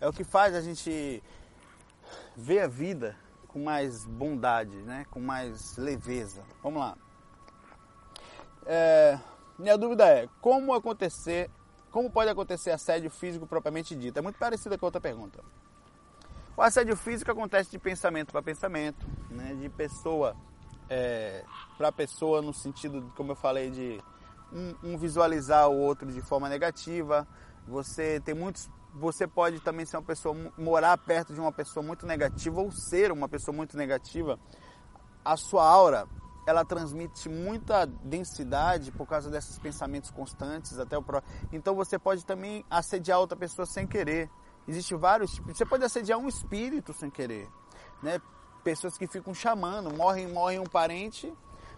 É 0.00 0.06
o 0.06 0.12
que 0.12 0.22
faz 0.22 0.54
a 0.54 0.60
gente 0.60 1.22
ver 2.36 2.60
a 2.60 2.68
vida 2.68 3.16
com 3.48 3.58
mais 3.58 4.04
bondade, 4.04 4.76
né? 4.82 5.04
Com 5.10 5.18
mais 5.18 5.76
leveza. 5.76 6.44
Vamos 6.62 6.80
lá. 6.80 6.96
É, 8.64 9.18
minha 9.58 9.76
dúvida 9.76 10.06
é 10.06 10.28
como 10.40 10.72
acontecer 10.72 11.50
como 11.90 12.10
pode 12.10 12.30
acontecer 12.30 12.70
assédio 12.70 13.10
físico 13.10 13.46
propriamente 13.46 13.94
dito? 13.94 14.18
É 14.18 14.22
muito 14.22 14.38
parecida 14.38 14.76
com 14.76 14.86
a 14.86 14.88
outra 14.88 15.00
pergunta. 15.00 15.42
O 16.56 16.62
assédio 16.62 16.96
físico 16.96 17.30
acontece 17.30 17.70
de 17.70 17.78
pensamento 17.78 18.32
para 18.32 18.42
pensamento, 18.42 19.06
né? 19.30 19.54
de 19.54 19.68
pessoa 19.68 20.36
é, 20.88 21.44
para 21.76 21.92
pessoa, 21.92 22.42
no 22.42 22.52
sentido, 22.52 23.12
como 23.16 23.32
eu 23.32 23.36
falei, 23.36 23.70
de 23.70 24.00
um, 24.52 24.74
um, 24.82 24.98
visualizar 24.98 25.68
o 25.68 25.78
outro 25.78 26.10
de 26.10 26.20
forma 26.20 26.48
negativa. 26.48 27.26
Você 27.66 28.20
tem 28.20 28.34
muitos. 28.34 28.68
Você 28.94 29.26
pode 29.26 29.60
também 29.60 29.86
ser 29.86 29.98
uma 29.98 30.02
pessoa, 30.02 30.34
morar 30.56 30.96
perto 30.98 31.32
de 31.32 31.40
uma 31.40 31.52
pessoa 31.52 31.84
muito 31.84 32.06
negativa 32.06 32.60
ou 32.60 32.72
ser 32.72 33.12
uma 33.12 33.28
pessoa 33.28 33.54
muito 33.56 33.76
negativa. 33.76 34.38
A 35.24 35.36
sua 35.36 35.64
aura 35.64 36.08
ela 36.48 36.64
transmite 36.64 37.28
muita 37.28 37.84
densidade 37.84 38.90
por 38.90 39.06
causa 39.06 39.28
desses 39.28 39.58
pensamentos 39.58 40.10
constantes 40.10 40.78
até 40.78 40.96
o 40.96 41.02
pro... 41.02 41.22
Então 41.52 41.74
você 41.74 41.98
pode 41.98 42.24
também 42.24 42.64
assediar 42.70 43.18
outra 43.18 43.36
pessoa 43.36 43.66
sem 43.66 43.86
querer. 43.86 44.30
Existem 44.66 44.96
vários 44.96 45.30
tipos. 45.30 45.58
Você 45.58 45.66
pode 45.66 45.84
assediar 45.84 46.18
um 46.18 46.26
espírito 46.26 46.94
sem 46.94 47.10
querer, 47.10 47.50
né? 48.02 48.18
Pessoas 48.64 48.96
que 48.96 49.06
ficam 49.06 49.34
chamando, 49.34 49.94
morrem, 49.94 50.26
morre 50.26 50.58
um 50.58 50.64
parente, 50.64 51.30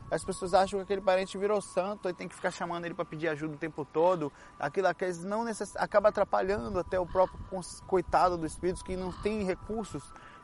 as 0.08 0.24
pessoas 0.24 0.54
acham 0.54 0.78
que 0.78 0.84
aquele 0.84 1.00
parente 1.00 1.36
virou 1.36 1.60
santo 1.60 2.08
e 2.08 2.14
tem 2.14 2.28
que 2.28 2.34
ficar 2.36 2.52
chamando 2.52 2.84
ele 2.84 2.94
para 2.94 3.04
pedir 3.04 3.26
ajuda 3.26 3.54
o 3.54 3.58
tempo 3.58 3.84
todo. 3.84 4.32
Aquilo, 4.56 4.86
aqueles 4.86 5.24
não 5.24 5.42
necess... 5.42 5.74
acaba 5.74 6.10
atrapalhando 6.10 6.78
até 6.78 6.98
o 6.98 7.06
próprio 7.06 7.40
coitado 7.88 8.38
do 8.38 8.46
espírito 8.46 8.84
que 8.84 8.96
não 8.96 9.10
tem 9.10 9.42
recursos 9.42 10.02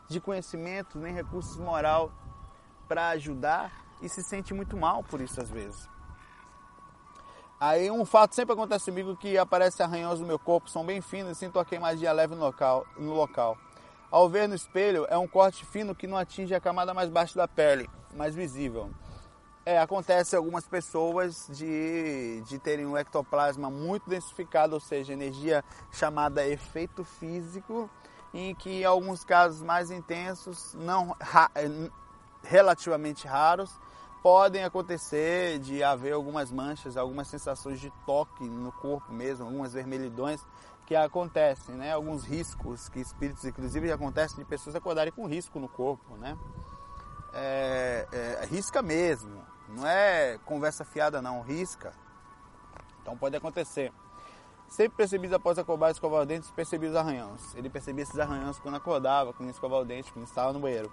de 0.09 0.21
conhecimento 0.21 0.99
nem 0.99 1.15
recursos 1.15 1.57
moral 1.59 2.13
para 2.89 3.11
ajudar 3.11 3.86
e 4.01 4.09
se 4.09 4.23
sente 4.23 4.53
muito 4.55 4.77
mal 4.77 5.03
por 5.03 5.21
isso 5.21 5.41
às 5.41 5.51
vezes. 5.51 5.89
Aí 7.59 7.91
um 7.91 8.05
fato 8.05 8.35
sempre 8.35 8.53
acontece 8.53 8.91
comigo 8.91 9.17
que 9.17 9.39
aparece 9.39 9.83
arranhões 9.83 10.21
no 10.21 10.27
meu 10.27 10.39
corpo, 10.39 10.69
são 10.69 10.85
bem 10.85 11.01
finos 11.01 11.33
e 11.33 11.35
sinto 11.41 11.59
a 11.59 11.65
queimadinha 11.65 12.13
leve 12.13 12.35
no 12.35 12.41
local, 12.43 12.87
no 12.99 13.15
local. 13.15 13.57
Ao 14.11 14.29
ver 14.29 14.47
no 14.47 14.55
espelho, 14.55 15.07
é 15.09 15.17
um 15.17 15.27
corte 15.27 15.65
fino 15.65 15.95
que 15.95 16.07
não 16.07 16.17
atinge 16.17 16.55
a 16.55 16.61
camada 16.61 16.93
mais 16.93 17.09
baixa 17.09 17.35
da 17.35 17.49
pele, 17.49 17.89
mais 18.15 18.35
visível. 18.35 18.91
É, 19.65 19.81
acontece 19.81 20.37
algumas 20.37 20.69
pessoas 20.69 21.49
de, 21.51 22.41
de 22.43 22.59
terem 22.59 22.87
um 22.87 22.97
ectoplasma 22.97 23.69
muito 23.69 24.09
densificado, 24.09 24.75
ou 24.75 24.81
seja, 24.81 25.13
energia 25.13 25.65
chamada 25.91 26.47
efeito 26.47 27.05
físico, 27.05 27.91
em 28.33 28.55
que 28.55 28.83
em 28.83 28.85
alguns 28.85 29.25
casos 29.25 29.63
mais 29.63 29.91
intensos, 29.91 30.73
não 30.75 31.17
relativamente 32.45 33.27
raros, 33.27 33.77
podem 34.27 34.65
acontecer 34.65 35.61
de 35.61 35.85
haver 35.85 36.13
algumas 36.13 36.51
manchas, 36.51 36.97
algumas 36.97 37.29
sensações 37.29 37.79
de 37.79 37.93
toque 38.05 38.43
no 38.43 38.73
corpo 38.73 39.13
mesmo, 39.13 39.47
algumas 39.47 39.73
vermelhidões 39.73 40.45
que 40.85 40.97
acontecem, 40.97 41.77
né? 41.77 41.93
Alguns 41.93 42.25
riscos 42.25 42.89
que 42.89 42.99
espíritos, 42.99 43.45
inclusive, 43.45 43.93
acontecem 43.93 44.37
de 44.37 44.45
pessoas 44.45 44.75
acordarem 44.75 45.13
com 45.13 45.29
risco 45.29 45.61
no 45.61 45.69
corpo, 45.69 46.17
né? 46.17 46.37
É, 47.33 48.09
é, 48.11 48.47
risca 48.47 48.83
mesmo, 48.83 49.47
não 49.69 49.87
é 49.87 50.41
conversa 50.45 50.85
fiada 50.85 51.23
não, 51.23 51.43
risca. 51.43 51.93
Então 53.03 53.17
pode 53.17 53.37
acontecer. 53.37 53.93
Sempre 54.67 54.97
percebi 54.97 55.33
após 55.33 55.57
acordar 55.57 55.93
escovar 55.93 56.23
os 56.23 56.27
dentes, 56.27 56.51
percebi 56.51 56.89
os 56.89 56.97
arranhões. 56.97 57.55
Ele 57.55 57.71
percebia 57.71 58.03
esses 58.03 58.19
arranhões 58.19 58.59
quando 58.59 58.75
acordava, 58.75 59.33
quando 59.33 59.51
escovava 59.51 59.83
o 59.83 59.87
dente, 59.87 60.13
quando 60.13 60.27
estava 60.27 60.53
no 60.53 60.59
banheiro. 60.59 60.91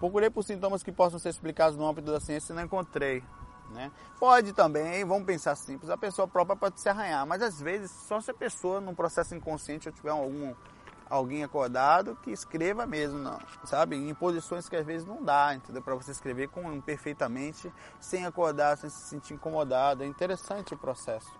Procurei 0.00 0.30
por 0.30 0.42
sintomas 0.42 0.82
que 0.82 0.90
possam 0.90 1.18
ser 1.18 1.28
explicados 1.28 1.76
no 1.76 1.86
âmbito 1.86 2.10
da 2.10 2.18
ciência 2.18 2.52
e 2.52 2.56
não 2.56 2.64
encontrei. 2.64 3.22
Né? 3.70 3.92
Pode 4.18 4.52
também, 4.52 5.04
vamos 5.04 5.24
pensar 5.24 5.54
simples, 5.54 5.90
a 5.90 5.96
pessoa 5.96 6.26
própria 6.26 6.56
pode 6.56 6.80
se 6.80 6.88
arranhar, 6.88 7.24
mas 7.24 7.40
às 7.40 7.60
vezes 7.60 7.90
só 7.90 8.20
se 8.20 8.30
a 8.30 8.34
pessoa 8.34 8.80
num 8.80 8.94
processo 8.94 9.32
inconsciente 9.32 9.88
ou 9.88 9.94
tiver 9.94 10.10
algum, 10.10 10.52
alguém 11.08 11.44
acordado 11.44 12.16
que 12.16 12.32
escreva 12.32 12.84
mesmo, 12.84 13.18
não, 13.18 13.38
sabe? 13.64 13.94
Em 13.94 14.12
posições 14.12 14.68
que 14.68 14.74
às 14.74 14.84
vezes 14.84 15.06
não 15.06 15.22
dá, 15.22 15.54
entendeu? 15.54 15.82
Para 15.82 15.94
você 15.94 16.10
escrever 16.10 16.48
com, 16.48 16.80
perfeitamente, 16.80 17.72
sem 18.00 18.26
acordar, 18.26 18.76
sem 18.76 18.90
se 18.90 19.02
sentir 19.02 19.34
incomodado. 19.34 20.02
É 20.02 20.06
interessante 20.06 20.74
o 20.74 20.78
processo 20.78 21.30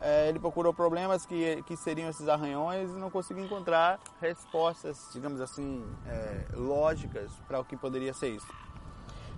é, 0.00 0.28
ele 0.28 0.38
procurou 0.38 0.74
problemas 0.74 1.24
que, 1.24 1.62
que 1.62 1.76
seriam 1.76 2.08
esses 2.08 2.28
arranhões 2.28 2.90
e 2.90 2.94
não 2.94 3.10
conseguiu 3.10 3.44
encontrar 3.44 3.98
respostas, 4.20 5.08
digamos 5.12 5.40
assim, 5.40 5.84
é, 6.06 6.46
lógicas 6.54 7.30
para 7.46 7.60
o 7.60 7.64
que 7.64 7.76
poderia 7.76 8.12
ser 8.12 8.28
isso. 8.28 8.46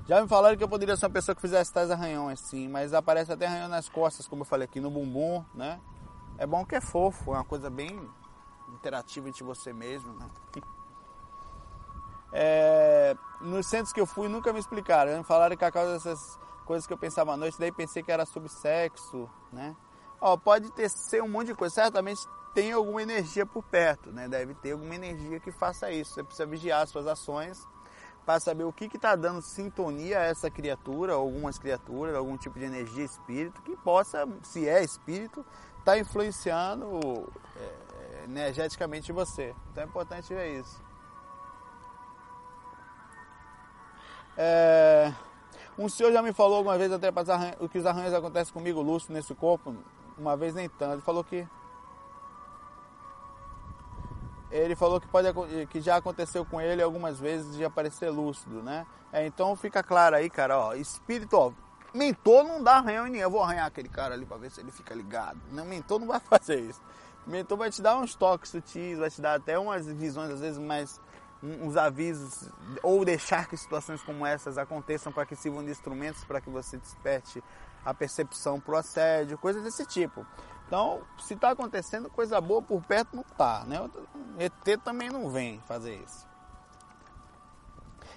Já 0.07 0.23
me 0.23 0.29
falaram 0.29 0.57
que 0.57 0.65
eu 0.65 0.69
poderia 0.69 0.97
ser 0.97 1.07
uma 1.07 1.13
pessoa 1.13 1.35
que 1.35 1.41
fizesse 1.41 1.73
tais 1.73 1.91
arranhões, 1.91 2.41
sim, 2.41 2.67
mas 2.67 2.95
aparece 2.95 3.31
até 3.31 3.47
arranhão 3.47 3.69
nas 3.69 3.89
costas, 3.89 4.27
como 4.27 4.43
eu 4.43 4.47
falei 4.47 4.65
aqui, 4.65 4.81
no 4.81 4.91
bumbum, 4.91 5.45
né? 5.55 5.79
É 6.39 6.47
bom 6.47 6.65
que 6.65 6.75
é 6.75 6.81
fofo, 6.81 7.33
é 7.35 7.37
uma 7.37 7.45
coisa 7.45 7.69
bem 7.69 8.09
interativa 8.73 9.29
entre 9.29 9.45
você 9.45 9.73
mesmo, 9.73 10.13
né? 10.15 10.27
É, 12.33 13.17
nos 13.41 13.67
centros 13.67 13.93
que 13.93 14.01
eu 14.01 14.07
fui 14.07 14.29
nunca 14.29 14.53
me 14.53 14.59
explicaram, 14.59 15.17
me 15.17 15.25
falaram 15.25 15.57
que 15.57 15.65
a 15.65 15.71
causa 15.71 15.95
dessas 15.95 16.39
coisas 16.65 16.87
que 16.87 16.93
eu 16.93 16.99
pensava 16.99 17.33
à 17.33 17.37
noite, 17.37 17.59
daí 17.59 17.73
pensei 17.73 18.03
que 18.03 18.13
era 18.13 18.25
sobre 18.25 18.49
sexo, 18.49 19.29
né? 19.53 19.77
Ó, 20.21 20.37
pode 20.37 20.71
ter 20.73 20.89
ser 20.89 21.23
um 21.23 21.29
monte 21.29 21.49
de 21.49 21.55
coisa, 21.55 21.75
certamente 21.75 22.21
tem 22.55 22.73
alguma 22.73 23.03
energia 23.03 23.47
por 23.47 23.63
perto, 23.63 24.11
né? 24.11 24.29
Deve 24.29 24.55
ter 24.55 24.73
alguma 24.73 24.95
energia 24.95 25.39
que 25.39 25.53
faça 25.53 25.93
isso. 25.93 26.15
Você 26.15 26.25
precisa 26.25 26.47
vigiar 26.47 26.83
as 26.83 26.91
suas 26.91 27.07
ações 27.07 27.65
para 28.27 28.41
saber 28.41 28.65
o 28.65 28.73
que 28.73 28.85
está 28.87 29.15
dando 29.15 29.41
sintonia 29.41 30.19
a 30.19 30.25
essa 30.25 30.51
criatura, 30.51 31.15
algumas 31.15 31.59
criaturas, 31.59 32.15
algum 32.15 32.37
tipo 32.37 32.59
de 32.59 32.65
energia, 32.65 33.05
espírito, 33.05 33.63
que 33.63 33.77
possa, 33.77 34.29
se 34.43 34.69
é 34.69 34.83
espírito, 34.83 35.41
estar 35.79 35.93
tá 35.93 35.99
influenciando 35.99 37.33
é, 37.57 38.25
energeticamente 38.25 39.13
você. 39.13 39.55
Então 39.71 39.85
é 39.85 39.87
importante 39.87 40.35
ver 40.35 40.61
isso. 40.61 40.83
É, 44.37 45.13
um 45.79 45.89
senhor 45.89 46.13
já 46.13 46.21
me 46.21 46.33
falou 46.33 46.59
alguma 46.59 46.77
vez 46.77 46.93
até 46.93 47.09
o 47.61 47.69
que 47.69 47.79
os 47.79 47.87
arranhos 47.87 48.13
acontecem 48.13 48.53
comigo, 48.53 48.83
lúcido, 48.83 49.15
nesse 49.15 49.35
corpo 49.35 49.75
uma 50.19 50.37
vez 50.37 50.55
nem 50.55 50.69
tanto. 50.69 50.95
Ele 50.95 51.03
falou 51.03 51.25
que 51.25 51.47
ele 54.51 54.75
falou 54.75 55.01
que 55.01 55.07
pode 55.07 55.29
que 55.67 55.81
já 55.81 55.97
aconteceu 55.97 56.45
com 56.45 56.61
ele 56.61 56.83
algumas 56.83 57.21
vezes 57.21 57.55
de 57.55 57.65
aparecer 57.65 58.11
lúcido, 58.11 58.63
né? 58.63 58.87
É, 59.13 59.27
então 59.27 59.55
fica 59.57 59.83
claro 59.83 60.17
aí, 60.17 60.29
cara, 60.31 60.59
ó, 60.59 60.75
espírito, 60.75 61.37
ó, 61.37 61.53
mentor 61.95 62.45
não 62.45 62.63
dá 62.63 62.77
arranhão 62.77 63.07
em 63.07 63.11
ninguém. 63.11 63.23
Eu 63.23 63.31
vou 63.31 63.43
arranhar 63.43 63.67
aquele 63.67 63.89
cara 63.89 64.15
ali 64.15 64.25
para 64.25 64.39
ver 64.39 64.51
se 64.51 64.61
ele 64.61 64.71
fica 64.71 64.95
ligado. 64.95 65.39
Não, 65.53 65.65
mentor 65.65 65.99
não 65.99 66.07
vai 66.07 66.21
fazer 66.29 66.61
isso. 66.61 66.81
Mentor 67.27 67.59
vai 67.59 67.71
te 67.71 67.83
dar 67.83 67.99
uns 67.99 68.15
toques 68.15 68.51
sutis, 68.51 68.99
vai 68.99 69.11
te 69.11 69.21
dar 69.21 69.35
até 69.35 69.59
umas 69.59 69.87
visões 69.87 70.31
às 70.31 70.41
vezes 70.41 70.59
mais 70.59 71.01
uns 71.43 71.77
avisos 71.77 72.51
ou 72.83 73.05
deixar 73.05 73.47
que 73.47 73.57
situações 73.57 74.03
como 74.03 74.27
essas 74.27 74.59
aconteçam 74.59 75.13
para 75.13 75.25
que 75.25 75.37
sirvam 75.37 75.65
de 75.65 75.71
instrumentos 75.71 76.25
para 76.25 76.41
que 76.41 76.51
você 76.51 76.79
desperte 76.79 77.43
a 77.89 77.95
percepção 77.95 78.61
para 78.61 78.75
o 78.75 78.77
assédio, 78.77 79.39
coisas 79.39 79.63
desse 79.63 79.87
tipo. 79.87 80.27
Então, 80.67 81.01
se 81.19 81.33
está 81.33 81.51
acontecendo 81.51 82.11
coisa 82.11 82.39
boa 82.41 82.61
por 82.61 82.83
perto, 82.83 83.17
não 83.17 83.23
está. 83.23 83.65
Né? 83.65 83.79
ET 84.39 84.81
também 84.85 85.09
não 85.09 85.31
vem 85.31 85.59
fazer 85.67 85.97
isso. 85.97 86.29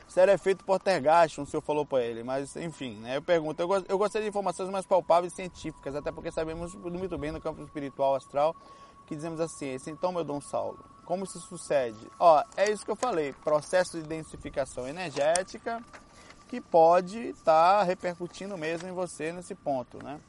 Isso 0.05 0.19
era 0.19 0.33
efeito 0.33 0.65
Portergast, 0.65 1.39
um 1.39 1.45
senhor 1.45 1.61
falou 1.61 1.85
para 1.85 2.03
ele, 2.03 2.21
mas 2.21 2.57
enfim, 2.57 2.97
né? 2.97 3.15
eu 3.15 3.21
pergunto, 3.21 3.61
eu, 3.61 3.85
eu 3.87 3.97
gostaria 3.97 4.25
de 4.25 4.29
informações 4.29 4.69
mais 4.69 4.85
palpáveis 4.85 5.31
e 5.31 5.35
científicas, 5.37 5.95
até 5.95 6.11
porque 6.11 6.29
sabemos 6.29 6.75
muito 6.75 7.17
bem 7.17 7.31
no 7.31 7.39
campo 7.39 7.63
espiritual, 7.63 8.15
astral, 8.15 8.53
que 9.07 9.15
dizemos 9.15 9.39
assim, 9.39 9.73
então 9.87 10.11
meu 10.11 10.25
Dom 10.25 10.41
Saulo, 10.41 10.83
como 11.05 11.25
se 11.25 11.39
sucede? 11.39 12.11
Ó, 12.19 12.43
é 12.57 12.69
isso 12.69 12.83
que 12.83 12.91
eu 12.91 12.95
falei, 12.97 13.31
processo 13.31 14.01
de 14.01 14.03
densificação 14.05 14.85
energética 14.85 15.81
que 16.51 16.61
pode 16.61 17.17
estar 17.29 17.79
tá 17.79 17.83
repercutindo 17.83 18.55
mesmo 18.57 18.87
em 18.87 18.91
você 18.91 19.31
nesse 19.31 19.55
ponto, 19.55 20.03
né? 20.03 20.19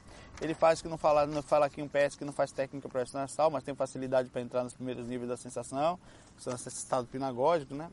Ele 0.40 0.54
faz 0.54 0.80
que 0.80 0.88
não 0.88 0.96
fala, 0.96 1.26
não 1.26 1.42
fala 1.42 1.66
aqui 1.66 1.82
um 1.82 1.88
PS 1.88 2.16
que 2.16 2.24
não 2.24 2.32
faz 2.32 2.50
técnica 2.50 2.88
profissional, 2.88 3.50
mas 3.50 3.62
tem 3.62 3.74
facilidade 3.74 4.30
para 4.30 4.40
entrar 4.40 4.64
nos 4.64 4.72
primeiros 4.72 5.06
níveis 5.06 5.28
da 5.28 5.36
sensação, 5.36 5.98
esse 6.38 6.68
estado 6.68 7.06
pinagógico, 7.06 7.74
né? 7.74 7.90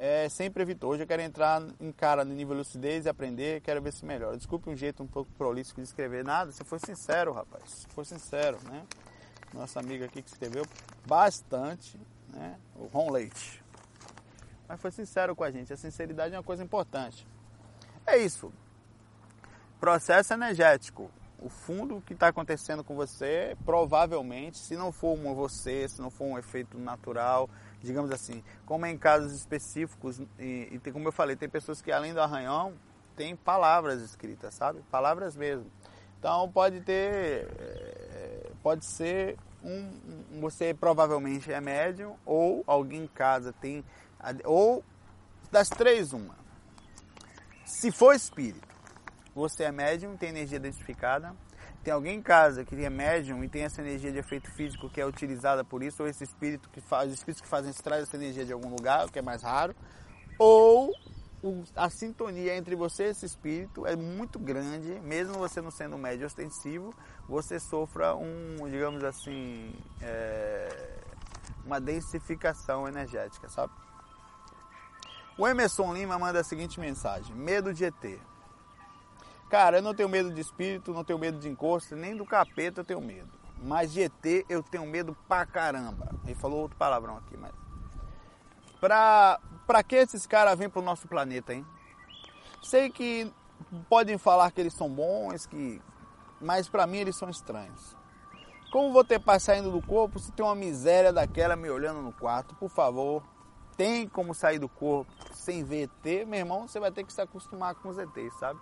é, 0.00 0.30
sempre 0.30 0.62
evitou. 0.62 0.92
Hoje 0.92 1.02
eu 1.02 1.06
quero 1.06 1.20
entrar 1.20 1.62
em 1.78 1.92
cara 1.92 2.24
no 2.24 2.32
nível 2.32 2.56
lucidez 2.56 3.04
e 3.04 3.08
aprender, 3.10 3.60
quero 3.60 3.82
ver 3.82 3.92
se 3.92 4.02
melhora. 4.02 4.34
Desculpe 4.34 4.70
um 4.70 4.74
jeito 4.74 5.02
um 5.02 5.06
pouco 5.06 5.30
prolixo 5.32 5.74
de 5.74 5.82
escrever 5.82 6.24
nada, 6.24 6.50
você 6.50 6.64
foi 6.64 6.78
sincero, 6.78 7.34
rapaz. 7.34 7.86
Foi 7.90 8.06
sincero, 8.06 8.58
né? 8.64 8.82
Nossa 9.52 9.78
amiga 9.78 10.06
aqui 10.06 10.22
que 10.22 10.30
escreveu 10.30 10.64
bastante, 11.06 12.00
né? 12.28 12.58
O 12.76 12.86
Ron 12.86 13.10
Leite. 13.10 13.62
Mas 14.66 14.80
foi 14.80 14.90
sincero 14.90 15.36
com 15.36 15.44
a 15.44 15.50
gente. 15.50 15.70
A 15.70 15.76
sinceridade 15.76 16.34
é 16.34 16.38
uma 16.38 16.44
coisa 16.44 16.64
importante. 16.64 17.26
É 18.10 18.18
isso. 18.18 18.52
Processo 19.78 20.34
energético. 20.34 21.08
O 21.38 21.48
fundo 21.48 22.02
que 22.04 22.12
está 22.12 22.26
acontecendo 22.26 22.82
com 22.82 22.96
você, 22.96 23.56
provavelmente, 23.64 24.58
se 24.58 24.76
não 24.76 24.90
for 24.90 25.16
um 25.16 25.32
você, 25.32 25.88
se 25.88 26.02
não 26.02 26.10
for 26.10 26.24
um 26.24 26.36
efeito 26.36 26.76
natural, 26.76 27.48
digamos 27.80 28.10
assim, 28.10 28.42
como 28.66 28.84
é 28.84 28.90
em 28.90 28.98
casos 28.98 29.32
específicos, 29.32 30.20
e, 30.40 30.68
e 30.72 30.78
tem, 30.80 30.92
como 30.92 31.06
eu 31.06 31.12
falei, 31.12 31.36
tem 31.36 31.48
pessoas 31.48 31.80
que 31.80 31.92
além 31.92 32.12
do 32.12 32.20
arranhão, 32.20 32.74
tem 33.14 33.36
palavras 33.36 34.02
escritas, 34.02 34.54
sabe? 34.54 34.82
Palavras 34.90 35.36
mesmo. 35.36 35.70
Então 36.18 36.50
pode 36.50 36.80
ter, 36.80 37.46
é, 37.60 38.50
pode 38.60 38.84
ser 38.84 39.38
um, 39.62 40.40
você 40.40 40.74
provavelmente 40.74 41.52
é 41.52 41.60
médium 41.60 42.16
ou 42.26 42.64
alguém 42.66 43.04
em 43.04 43.06
casa 43.06 43.52
tem, 43.52 43.84
ou 44.44 44.84
das 45.52 45.68
três 45.68 46.12
uma. 46.12 46.39
Se 47.70 47.90
for 47.90 48.14
espírito, 48.14 48.68
você 49.34 49.62
é 49.62 49.72
médium, 49.72 50.14
tem 50.14 50.28
energia 50.28 50.56
identificada, 50.56 51.34
tem 51.82 51.94
alguém 51.94 52.18
em 52.18 52.22
casa 52.22 52.62
que 52.62 52.74
é 52.74 52.90
médium 52.90 53.42
e 53.42 53.48
tem 53.48 53.62
essa 53.62 53.80
energia 53.80 54.12
de 54.12 54.18
efeito 54.18 54.50
físico 54.54 54.90
que 54.90 55.00
é 55.00 55.06
utilizada 55.06 55.64
por 55.64 55.82
isso, 55.82 56.02
ou 56.02 56.08
esse 56.08 56.22
espírito 56.24 56.68
que 56.68 56.80
faz, 56.80 57.08
os 57.08 57.14
espíritos 57.14 57.40
que 57.40 57.48
fazem 57.48 57.70
extrair 57.70 58.02
essa 58.02 58.16
energia 58.16 58.44
de 58.44 58.52
algum 58.52 58.68
lugar, 58.68 59.06
o 59.06 59.10
que 59.10 59.18
é 59.18 59.22
mais 59.22 59.42
raro, 59.42 59.74
ou 60.38 60.92
a 61.74 61.88
sintonia 61.88 62.54
entre 62.54 62.74
você 62.76 63.04
e 63.04 63.10
esse 63.10 63.24
espírito 63.24 63.86
é 63.86 63.96
muito 63.96 64.38
grande, 64.38 65.00
mesmo 65.00 65.34
você 65.34 65.62
não 65.62 65.70
sendo 65.70 65.96
médio 65.96 66.26
ostensivo, 66.26 66.92
você 67.26 67.58
sofra 67.58 68.14
um, 68.14 68.68
digamos 68.68 69.02
assim, 69.04 69.74
é, 70.02 70.98
uma 71.64 71.80
densificação 71.80 72.86
energética, 72.86 73.48
sabe? 73.48 73.72
O 75.40 75.48
Emerson 75.48 75.94
Lima 75.94 76.18
manda 76.18 76.40
a 76.40 76.44
seguinte 76.44 76.78
mensagem: 76.78 77.34
medo 77.34 77.72
de 77.72 77.86
ET. 77.86 78.20
Cara, 79.48 79.78
eu 79.78 79.82
não 79.82 79.94
tenho 79.94 80.06
medo 80.06 80.30
de 80.30 80.38
espírito, 80.38 80.92
não 80.92 81.02
tenho 81.02 81.18
medo 81.18 81.38
de 81.38 81.48
encosto, 81.48 81.96
nem 81.96 82.14
do 82.14 82.26
capeta 82.26 82.82
eu 82.82 82.84
tenho 82.84 83.00
medo. 83.00 83.30
Mas 83.62 83.90
de 83.90 84.02
ET 84.02 84.44
eu 84.50 84.62
tenho 84.62 84.84
medo 84.84 85.16
pra 85.26 85.46
caramba. 85.46 86.10
Ele 86.26 86.34
falou 86.34 86.60
outro 86.60 86.76
palavrão 86.76 87.16
aqui, 87.16 87.38
mas. 87.38 87.52
Pra, 88.78 89.40
pra 89.66 89.82
que 89.82 89.96
esses 89.96 90.26
caras 90.26 90.58
vêm 90.58 90.68
pro 90.68 90.82
nosso 90.82 91.08
planeta, 91.08 91.54
hein? 91.54 91.64
Sei 92.62 92.90
que 92.90 93.32
podem 93.88 94.18
falar 94.18 94.50
que 94.50 94.60
eles 94.60 94.74
são 94.74 94.90
bons, 94.90 95.46
que 95.46 95.80
mas 96.38 96.68
para 96.68 96.86
mim 96.86 96.98
eles 96.98 97.16
são 97.16 97.30
estranhos. 97.30 97.96
Como 98.70 98.92
vou 98.92 99.04
ter 99.04 99.18
paz 99.18 99.44
saindo 99.44 99.70
do 99.70 99.80
corpo 99.80 100.18
se 100.18 100.32
tem 100.32 100.44
uma 100.44 100.54
miséria 100.54 101.14
daquela 101.14 101.56
me 101.56 101.70
olhando 101.70 102.02
no 102.02 102.12
quarto? 102.12 102.54
Por 102.56 102.68
favor, 102.68 103.22
tem 103.74 104.06
como 104.06 104.34
sair 104.34 104.58
do 104.58 104.68
corpo 104.68 105.10
sem 105.40 105.64
ver 105.64 105.90
ET? 106.04 106.26
Meu 106.26 106.38
irmão, 106.38 106.68
você 106.68 106.78
vai 106.78 106.90
ter 106.90 107.04
que 107.04 107.12
se 107.12 107.20
acostumar 107.20 107.74
com 107.74 107.88
os 107.88 107.98
ETs, 107.98 108.34
sabe? 108.38 108.60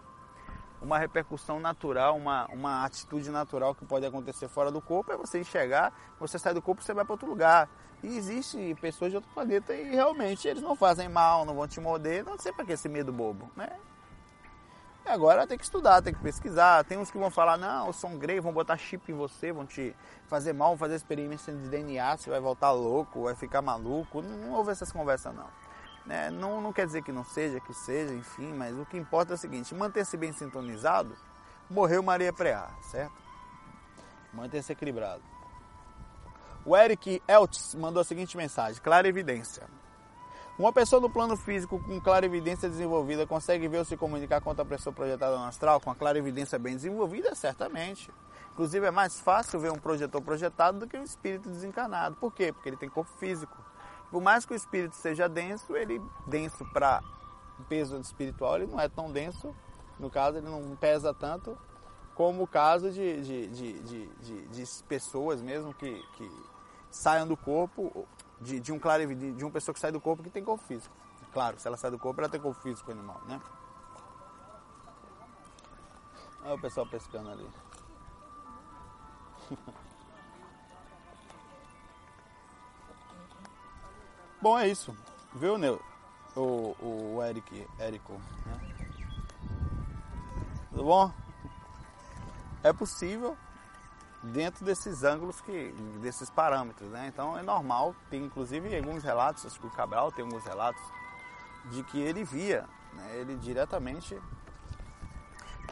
uma 0.80 0.98
repercussão 0.98 1.58
natural, 1.58 2.16
uma, 2.16 2.46
uma 2.52 2.84
atitude 2.84 3.30
natural 3.30 3.74
que 3.74 3.84
pode 3.84 4.06
acontecer 4.06 4.48
fora 4.48 4.70
do 4.70 4.80
corpo 4.80 5.12
é 5.12 5.16
você 5.16 5.40
enxergar, 5.40 5.92
você 6.18 6.38
sai 6.38 6.54
do 6.54 6.62
corpo 6.62 6.82
você 6.82 6.94
vai 6.94 7.04
para 7.04 7.14
outro 7.14 7.28
lugar. 7.28 7.68
E 8.02 8.16
existe 8.16 8.76
pessoas 8.80 9.10
de 9.10 9.16
outro 9.16 9.30
planeta 9.34 9.74
e 9.74 9.90
realmente 9.90 10.46
eles 10.46 10.62
não 10.62 10.76
fazem 10.76 11.08
mal, 11.08 11.44
não 11.44 11.54
vão 11.54 11.66
te 11.66 11.80
morder, 11.80 12.24
não 12.24 12.38
sei 12.38 12.52
para 12.52 12.64
que 12.64 12.72
esse 12.72 12.88
medo 12.88 13.12
bobo, 13.12 13.50
né? 13.56 13.68
Agora 15.04 15.46
tem 15.46 15.56
que 15.56 15.64
estudar, 15.64 16.02
tem 16.02 16.12
que 16.12 16.20
pesquisar. 16.20 16.84
Tem 16.84 16.98
uns 16.98 17.10
que 17.10 17.16
vão 17.16 17.30
falar, 17.30 17.56
não, 17.56 17.86
eu 17.86 17.92
sou 17.94 18.10
um 18.10 18.18
grey, 18.18 18.40
vão 18.40 18.52
botar 18.52 18.76
chip 18.76 19.10
em 19.10 19.14
você, 19.14 19.50
vão 19.50 19.64
te 19.64 19.96
fazer 20.26 20.52
mal, 20.52 20.68
vão 20.68 20.76
fazer 20.76 20.96
experiência 20.96 21.52
de 21.52 21.66
DNA, 21.66 22.18
você 22.18 22.28
vai 22.28 22.38
voltar 22.38 22.72
louco, 22.72 23.22
vai 23.22 23.34
ficar 23.34 23.62
maluco. 23.62 24.20
Não, 24.20 24.36
não 24.36 24.52
ouve 24.52 24.70
essas 24.70 24.92
conversas 24.92 25.34
não. 25.34 25.46
Né? 26.08 26.30
Não, 26.30 26.58
não 26.58 26.72
quer 26.72 26.86
dizer 26.86 27.02
que 27.02 27.12
não 27.12 27.22
seja, 27.22 27.60
que 27.60 27.74
seja, 27.74 28.14
enfim, 28.14 28.50
mas 28.54 28.74
o 28.74 28.86
que 28.86 28.96
importa 28.96 29.34
é 29.34 29.36
o 29.36 29.38
seguinte: 29.38 29.74
manter-se 29.74 30.16
bem 30.16 30.32
sintonizado, 30.32 31.14
morreu 31.68 32.02
Maria 32.02 32.32
Preá, 32.32 32.70
certo? 32.90 33.12
Manter-se 34.32 34.72
equilibrado. 34.72 35.22
O 36.64 36.74
Eric 36.74 37.22
Eltz 37.28 37.74
mandou 37.74 38.00
a 38.00 38.04
seguinte 38.04 38.38
mensagem: 38.38 38.80
clara 38.80 39.06
evidência. 39.06 39.68
Uma 40.58 40.72
pessoa 40.72 40.98
no 40.98 41.10
plano 41.10 41.36
físico 41.36 41.78
com 41.78 42.00
clara 42.00 42.24
evidência 42.24 42.70
desenvolvida 42.70 43.26
consegue 43.26 43.68
ver 43.68 43.78
ou 43.78 43.84
se 43.84 43.94
comunicar 43.94 44.40
com 44.40 44.48
outra 44.48 44.64
pessoa 44.64 44.94
projetada 44.94 45.36
no 45.36 45.44
astral 45.44 45.78
com 45.78 45.90
a 45.90 45.94
clara 45.94 46.16
evidência 46.16 46.58
bem 46.58 46.74
desenvolvida? 46.74 47.34
Certamente. 47.34 48.10
Inclusive 48.54 48.86
é 48.86 48.90
mais 48.90 49.20
fácil 49.20 49.60
ver 49.60 49.70
um 49.70 49.78
projetor 49.78 50.22
projetado 50.22 50.78
do 50.78 50.86
que 50.86 50.96
um 50.96 51.04
espírito 51.04 51.50
desencarnado. 51.50 52.16
Por 52.16 52.32
quê? 52.32 52.50
Porque 52.50 52.70
ele 52.70 52.78
tem 52.78 52.88
corpo 52.88 53.12
físico. 53.18 53.67
Por 54.10 54.22
mais 54.22 54.44
que 54.46 54.52
o 54.52 54.56
espírito 54.56 54.96
seja 54.96 55.28
denso, 55.28 55.76
ele 55.76 56.00
denso 56.26 56.64
para 56.72 57.02
peso 57.68 57.98
espiritual, 57.98 58.56
ele 58.56 58.66
não 58.66 58.80
é 58.80 58.88
tão 58.88 59.10
denso. 59.10 59.54
No 59.98 60.08
caso, 60.08 60.38
ele 60.38 60.48
não 60.48 60.76
pesa 60.76 61.12
tanto 61.12 61.58
como 62.14 62.42
o 62.42 62.46
caso 62.48 62.90
de, 62.90 63.22
de, 63.22 63.46
de, 63.46 64.06
de, 64.08 64.48
de 64.48 64.82
pessoas 64.88 65.40
mesmo 65.40 65.72
que, 65.72 66.02
que 66.14 66.28
saiam 66.90 67.28
do 67.28 67.36
corpo, 67.36 68.08
de, 68.40 68.58
de 68.58 68.72
um 68.72 68.78
claro 68.78 69.06
de 69.14 69.44
uma 69.44 69.52
pessoa 69.52 69.72
que 69.72 69.78
sai 69.78 69.92
do 69.92 70.00
corpo 70.00 70.22
que 70.24 70.30
tem 70.30 70.42
corpo 70.42 70.64
físico. 70.64 70.92
Claro, 71.32 71.60
se 71.60 71.68
ela 71.68 71.76
sai 71.76 71.92
do 71.92 71.98
corpo, 71.98 72.20
ela 72.20 72.28
tem 72.28 72.40
corpo 72.40 72.60
físico 72.60 72.90
animal, 72.90 73.20
né? 73.28 73.40
Olha 76.44 76.54
o 76.54 76.60
pessoal 76.60 76.86
pescando 76.86 77.30
ali. 77.30 77.48
Bom, 84.40 84.58
é 84.58 84.68
isso. 84.68 84.96
Viu, 85.34 85.58
Neu? 85.58 85.80
O, 86.36 86.76
o 86.80 87.22
Eric, 87.24 87.66
Érico, 87.78 88.12
né? 88.46 88.60
Tudo 90.70 90.84
bom? 90.84 91.12
É 92.62 92.72
possível 92.72 93.36
dentro 94.22 94.64
desses 94.64 95.02
ângulos, 95.02 95.40
que, 95.40 95.72
desses 96.00 96.30
parâmetros, 96.30 96.88
né? 96.90 97.08
Então 97.08 97.36
é 97.36 97.42
normal, 97.42 97.96
tem 98.10 98.24
inclusive 98.24 98.76
alguns 98.76 99.02
relatos, 99.02 99.44
acho 99.44 99.58
que 99.58 99.66
o 99.66 99.70
Cabral 99.70 100.12
tem 100.12 100.24
alguns 100.24 100.44
relatos, 100.44 100.82
de 101.72 101.82
que 101.82 101.98
ele 101.98 102.22
via, 102.22 102.64
né? 102.92 103.16
ele 103.16 103.36
diretamente 103.36 104.16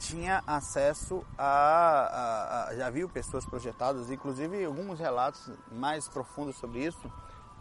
tinha 0.00 0.42
acesso 0.46 1.24
a, 1.38 1.44
a, 1.46 2.68
a, 2.68 2.76
já 2.76 2.90
viu 2.90 3.08
pessoas 3.08 3.46
projetadas, 3.46 4.10
inclusive 4.10 4.64
alguns 4.64 4.98
relatos 4.98 5.50
mais 5.70 6.08
profundos 6.08 6.56
sobre 6.56 6.84
isso, 6.84 7.10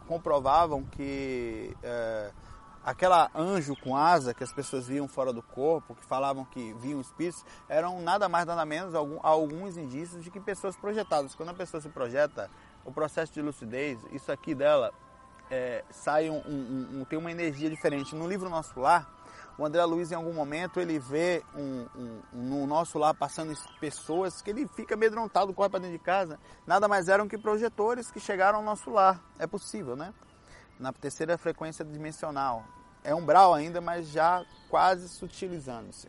comprovavam 0.06 0.84
que 0.84 1.76
é, 1.82 2.30
aquela 2.84 3.30
anjo 3.34 3.74
com 3.76 3.96
asa 3.96 4.32
que 4.32 4.44
as 4.44 4.52
pessoas 4.52 4.86
viam 4.86 5.08
fora 5.08 5.32
do 5.32 5.42
corpo, 5.42 5.94
que 5.94 6.04
falavam 6.04 6.44
que 6.44 6.72
viam 6.74 7.00
espíritos, 7.00 7.44
eram 7.68 8.00
nada 8.00 8.28
mais 8.28 8.46
nada 8.46 8.64
menos 8.64 8.94
algum, 8.94 9.18
alguns 9.22 9.76
indícios 9.76 10.22
de 10.22 10.30
que 10.30 10.40
pessoas 10.40 10.76
projetadas. 10.76 11.34
Quando 11.34 11.50
a 11.50 11.54
pessoa 11.54 11.80
se 11.80 11.88
projeta, 11.88 12.50
o 12.84 12.92
processo 12.92 13.32
de 13.32 13.42
lucidez, 13.42 13.98
isso 14.12 14.30
aqui 14.30 14.54
dela 14.54 14.92
é, 15.50 15.84
sai 15.90 16.30
um, 16.30 16.38
um, 16.46 17.00
um, 17.00 17.04
tem 17.04 17.18
uma 17.18 17.30
energia 17.30 17.68
diferente. 17.68 18.14
No 18.14 18.28
livro 18.28 18.48
Nosso 18.48 18.78
Lar, 18.78 19.15
o 19.58 19.64
André 19.64 19.84
Luiz, 19.84 20.12
em 20.12 20.14
algum 20.14 20.32
momento, 20.32 20.80
ele 20.80 20.98
vê 20.98 21.42
um, 21.54 21.86
um, 21.96 22.20
no 22.32 22.66
nosso 22.66 22.98
lar 22.98 23.14
passando 23.14 23.54
pessoas 23.80 24.42
que 24.42 24.50
ele 24.50 24.68
fica 24.68 24.94
amedrontado, 24.94 25.54
corre 25.54 25.70
para 25.70 25.80
dentro 25.80 25.96
de 25.96 26.04
casa. 26.04 26.38
Nada 26.66 26.86
mais 26.86 27.08
eram 27.08 27.26
que 27.26 27.38
projetores 27.38 28.10
que 28.10 28.20
chegaram 28.20 28.58
ao 28.58 28.64
nosso 28.64 28.90
lar. 28.90 29.20
É 29.38 29.46
possível, 29.46 29.96
né? 29.96 30.12
na 30.78 30.92
terceira 30.92 31.36
frequência 31.38 31.84
dimensional. 31.84 32.64
É 33.02 33.14
umbral 33.14 33.54
ainda, 33.54 33.80
mas 33.80 34.08
já 34.08 34.44
quase 34.68 35.08
sutilizando-se. 35.08 36.08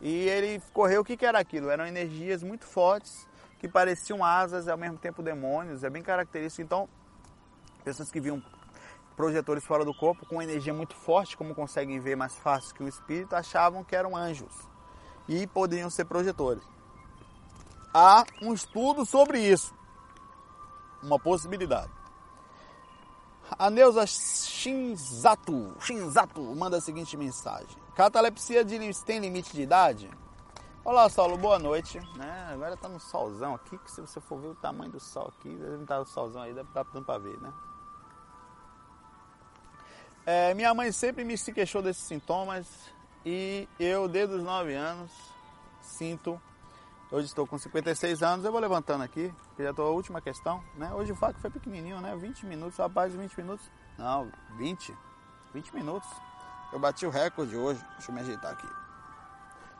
E 0.00 0.28
ele 0.28 0.62
correu, 0.72 1.00
o 1.02 1.04
que, 1.04 1.16
que 1.16 1.26
era 1.26 1.38
aquilo? 1.38 1.70
Eram 1.70 1.86
energias 1.86 2.42
muito 2.42 2.64
fortes 2.66 3.26
que 3.58 3.68
pareciam 3.68 4.24
asas 4.24 4.66
e 4.66 4.70
ao 4.70 4.78
mesmo 4.78 4.98
tempo 4.98 5.22
demônios, 5.22 5.82
é 5.82 5.90
bem 5.90 6.02
característico. 6.02 6.62
Então, 6.62 6.88
pessoas 7.84 8.10
que 8.10 8.20
viam 8.20 8.42
projetores 9.18 9.64
fora 9.64 9.84
do 9.84 9.92
corpo 9.92 10.24
com 10.26 10.40
energia 10.40 10.72
muito 10.72 10.94
forte, 10.94 11.36
como 11.36 11.52
conseguem 11.52 11.98
ver 11.98 12.16
mais 12.16 12.36
fácil 12.36 12.72
que 12.72 12.84
o 12.84 12.88
espírito, 12.88 13.34
achavam 13.34 13.82
que 13.82 13.96
eram 13.96 14.16
anjos 14.16 14.54
e 15.26 15.44
poderiam 15.44 15.90
ser 15.90 16.04
projetores. 16.04 16.62
Há 17.92 18.24
um 18.40 18.54
estudo 18.54 19.04
sobre 19.04 19.40
isso, 19.40 19.74
uma 21.02 21.18
possibilidade. 21.18 21.90
A 23.58 23.68
Neuza 23.68 24.06
Shinzato, 24.06 25.74
Shinzato 25.80 26.40
manda 26.54 26.76
a 26.76 26.80
seguinte 26.80 27.16
mensagem: 27.16 27.76
Catalepsia 27.96 28.64
tem 29.04 29.18
limite 29.18 29.52
de 29.52 29.62
idade? 29.62 30.08
Olá, 30.84 31.08
Saulo, 31.08 31.36
boa 31.36 31.58
noite. 31.58 31.98
Né? 32.16 32.50
Agora 32.52 32.76
tá 32.76 32.88
no 32.88 33.00
solzão 33.00 33.56
aqui, 33.56 33.76
que 33.78 33.90
se 33.90 34.00
você 34.00 34.20
for 34.20 34.38
ver 34.38 34.48
o 34.48 34.54
tamanho 34.54 34.92
do 34.92 35.00
sol 35.00 35.32
aqui, 35.36 35.56
deve 35.56 35.82
estar 35.82 35.98
o 35.98 36.06
solzão 36.06 36.42
aí, 36.42 36.54
deve 36.54 36.68
estar 36.68 36.84
dando 36.84 37.04
para 37.04 37.18
ver, 37.18 37.36
né? 37.40 37.52
É, 40.30 40.52
minha 40.52 40.74
mãe 40.74 40.92
sempre 40.92 41.24
me 41.24 41.38
se 41.38 41.50
queixou 41.54 41.80
desses 41.80 42.02
sintomas 42.02 42.68
e 43.24 43.66
eu, 43.80 44.06
desde 44.06 44.34
os 44.34 44.42
9 44.42 44.74
anos, 44.74 45.10
sinto. 45.80 46.38
Hoje 47.10 47.28
estou 47.28 47.46
com 47.46 47.56
56 47.56 48.22
anos, 48.22 48.44
eu 48.44 48.52
vou 48.52 48.60
levantando 48.60 49.02
aqui, 49.02 49.32
que 49.56 49.62
já 49.62 49.70
estou 49.70 49.86
a 49.86 49.90
última 49.90 50.20
questão, 50.20 50.62
né? 50.74 50.92
Hoje 50.92 51.12
o 51.12 51.16
fato 51.16 51.40
foi 51.40 51.48
pequenininho, 51.48 51.98
né? 52.02 52.14
20 52.14 52.44
minutos, 52.44 52.76
rapaz, 52.76 53.14
20 53.14 53.38
minutos. 53.38 53.70
Não, 53.96 54.30
20. 54.58 54.94
20 55.54 55.74
minutos. 55.74 56.10
Eu 56.74 56.78
bati 56.78 57.06
o 57.06 57.10
recorde 57.10 57.56
hoje. 57.56 57.82
Deixa 57.92 58.10
eu 58.10 58.14
me 58.14 58.20
ajeitar 58.20 58.52
aqui. 58.52 58.68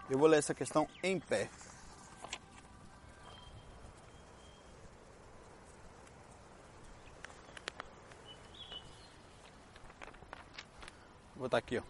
Eu 0.09 0.19
vou 0.19 0.27
ler 0.27 0.39
essa 0.39 0.55
questão 0.55 0.89
em 1.03 1.21
pé. 1.21 1.51
Vou 11.39 11.47
botar 11.47 11.59
aqui, 11.59 11.79
ó. 11.79 11.83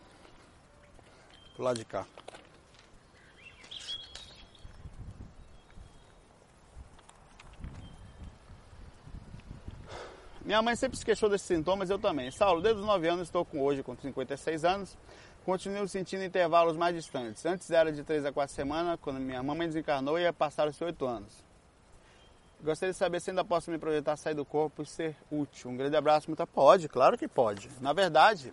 Pro 1.54 1.64
lado 1.64 1.78
de 1.78 1.84
cá. 1.86 2.06
Minha 10.44 10.60
mãe 10.60 10.76
sempre 10.76 10.98
se 10.98 11.04
queixou 11.04 11.30
desses 11.30 11.46
sintomas, 11.46 11.88
eu 11.88 11.98
também. 11.98 12.30
Saulo, 12.30 12.60
desde 12.60 12.80
os 12.80 12.86
9 12.86 13.08
anos 13.08 13.28
estou 13.28 13.42
com 13.44 13.62
hoje 13.62 13.82
com 13.82 13.96
56 13.96 14.64
anos, 14.66 14.96
continuo 15.46 15.88
sentindo 15.88 16.24
intervalos 16.24 16.76
mais 16.76 16.94
distantes. 16.94 17.44
Antes 17.46 17.70
era 17.70 17.90
de 17.90 18.04
3 18.04 18.26
a 18.26 18.32
4 18.32 18.54
semanas, 18.54 18.98
quando 19.00 19.18
minha 19.18 19.42
mamãe 19.42 19.66
desencarnou, 19.66 20.18
ia 20.18 20.32
passar 20.32 20.68
os 20.68 20.78
8 20.78 21.06
anos. 21.06 21.32
Gostaria 22.62 22.92
de 22.92 22.98
saber 22.98 23.20
se 23.20 23.30
ainda 23.30 23.44
posso 23.44 23.70
me 23.70 23.78
projetar, 23.78 24.16
sair 24.16 24.34
do 24.34 24.44
corpo 24.44 24.82
e 24.82 24.86
ser 24.86 25.16
útil. 25.30 25.70
Um 25.70 25.76
grande 25.76 25.96
abraço, 25.96 26.28
muito 26.28 26.46
pode, 26.46 26.88
claro 26.88 27.16
que 27.16 27.28
pode. 27.28 27.70
Na 27.80 27.92
verdade, 27.94 28.52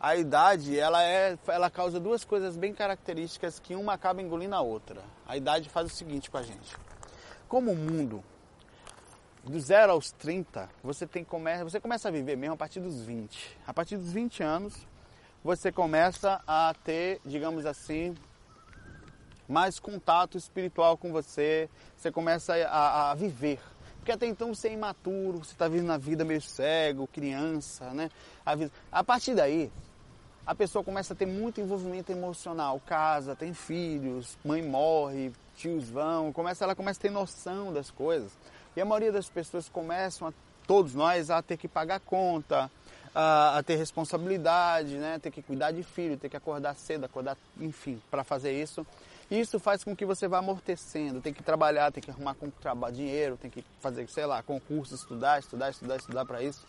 a 0.00 0.16
idade 0.16 0.78
ela 0.78 1.04
é, 1.04 1.38
ela 1.46 1.68
causa 1.68 2.00
duas 2.00 2.24
coisas 2.24 2.56
bem 2.56 2.72
características 2.72 3.58
que 3.58 3.74
uma 3.74 3.92
acaba 3.92 4.22
engolindo 4.22 4.54
a 4.54 4.60
outra. 4.62 5.02
A 5.28 5.36
idade 5.36 5.68
faz 5.68 5.92
o 5.92 5.94
seguinte 5.94 6.30
com 6.30 6.38
a 6.38 6.42
gente. 6.42 6.74
Como 7.46 7.72
o 7.72 7.76
mundo 7.76 8.24
do 9.44 9.60
zero 9.60 9.92
aos 9.92 10.10
30, 10.12 10.70
você 10.82 11.06
tem 11.06 11.26
você 11.62 11.78
começa 11.78 12.08
a 12.08 12.10
viver 12.10 12.36
mesmo 12.36 12.54
a 12.54 12.56
partir 12.56 12.80
dos 12.80 13.02
20. 13.02 13.58
A 13.66 13.74
partir 13.74 13.98
dos 13.98 14.10
20 14.10 14.42
anos, 14.42 14.86
você 15.44 15.70
começa 15.70 16.40
a 16.46 16.74
ter, 16.82 17.20
digamos 17.24 17.66
assim, 17.66 18.14
mais 19.46 19.78
contato 19.78 20.38
espiritual 20.38 20.96
com 20.96 21.12
você, 21.12 21.68
você 21.94 22.10
começa 22.10 22.54
a, 22.54 23.10
a 23.10 23.14
viver. 23.14 23.60
Porque 23.98 24.12
até 24.12 24.26
então 24.26 24.54
você 24.54 24.68
é 24.68 24.72
imaturo, 24.72 25.44
você 25.44 25.52
está 25.52 25.68
vivendo 25.68 25.90
a 25.92 25.98
vida 25.98 26.24
meio 26.24 26.40
cego, 26.40 27.06
criança, 27.06 27.92
né? 27.92 28.08
A, 28.46 28.52
a 29.00 29.04
partir 29.04 29.34
daí, 29.34 29.70
a 30.46 30.54
pessoa 30.54 30.82
começa 30.82 31.12
a 31.12 31.16
ter 31.16 31.26
muito 31.26 31.60
envolvimento 31.60 32.10
emocional, 32.10 32.80
casa, 32.86 33.36
tem 33.36 33.52
filhos, 33.54 34.36
mãe 34.44 34.62
morre, 34.62 35.32
tios 35.56 35.88
vão, 35.88 36.32
começa, 36.32 36.64
ela 36.64 36.74
começa 36.74 36.98
a 36.98 37.02
ter 37.02 37.10
noção 37.10 37.72
das 37.72 37.90
coisas. 37.90 38.32
E 38.76 38.80
a 38.80 38.84
maioria 38.84 39.12
das 39.12 39.28
pessoas 39.28 39.68
começam, 39.68 40.28
a, 40.28 40.32
todos 40.66 40.94
nós, 40.94 41.30
a 41.30 41.42
ter 41.42 41.56
que 41.56 41.68
pagar 41.68 42.00
conta, 42.00 42.70
a, 43.14 43.58
a 43.58 43.62
ter 43.62 43.76
responsabilidade, 43.76 44.96
né? 44.96 45.18
ter 45.18 45.30
que 45.30 45.42
cuidar 45.42 45.72
de 45.72 45.82
filho, 45.82 46.16
ter 46.16 46.28
que 46.28 46.36
acordar 46.36 46.74
cedo, 46.74 47.04
acordar, 47.04 47.36
enfim, 47.58 48.00
para 48.10 48.24
fazer 48.24 48.52
isso. 48.52 48.86
Isso 49.30 49.60
faz 49.60 49.84
com 49.84 49.94
que 49.94 50.04
você 50.04 50.26
vá 50.26 50.38
amortecendo, 50.38 51.20
tem 51.20 51.32
que 51.32 51.42
trabalhar, 51.42 51.92
tem 51.92 52.02
que 52.02 52.10
arrumar 52.10 52.34
dinheiro, 52.90 53.36
tem 53.36 53.50
que 53.50 53.64
fazer, 53.80 54.08
sei 54.08 54.26
lá, 54.26 54.42
concurso, 54.42 54.94
estudar, 54.94 55.38
estudar, 55.38 55.70
estudar, 55.70 55.96
estudar 55.96 56.24
para 56.24 56.42
isso. 56.42 56.66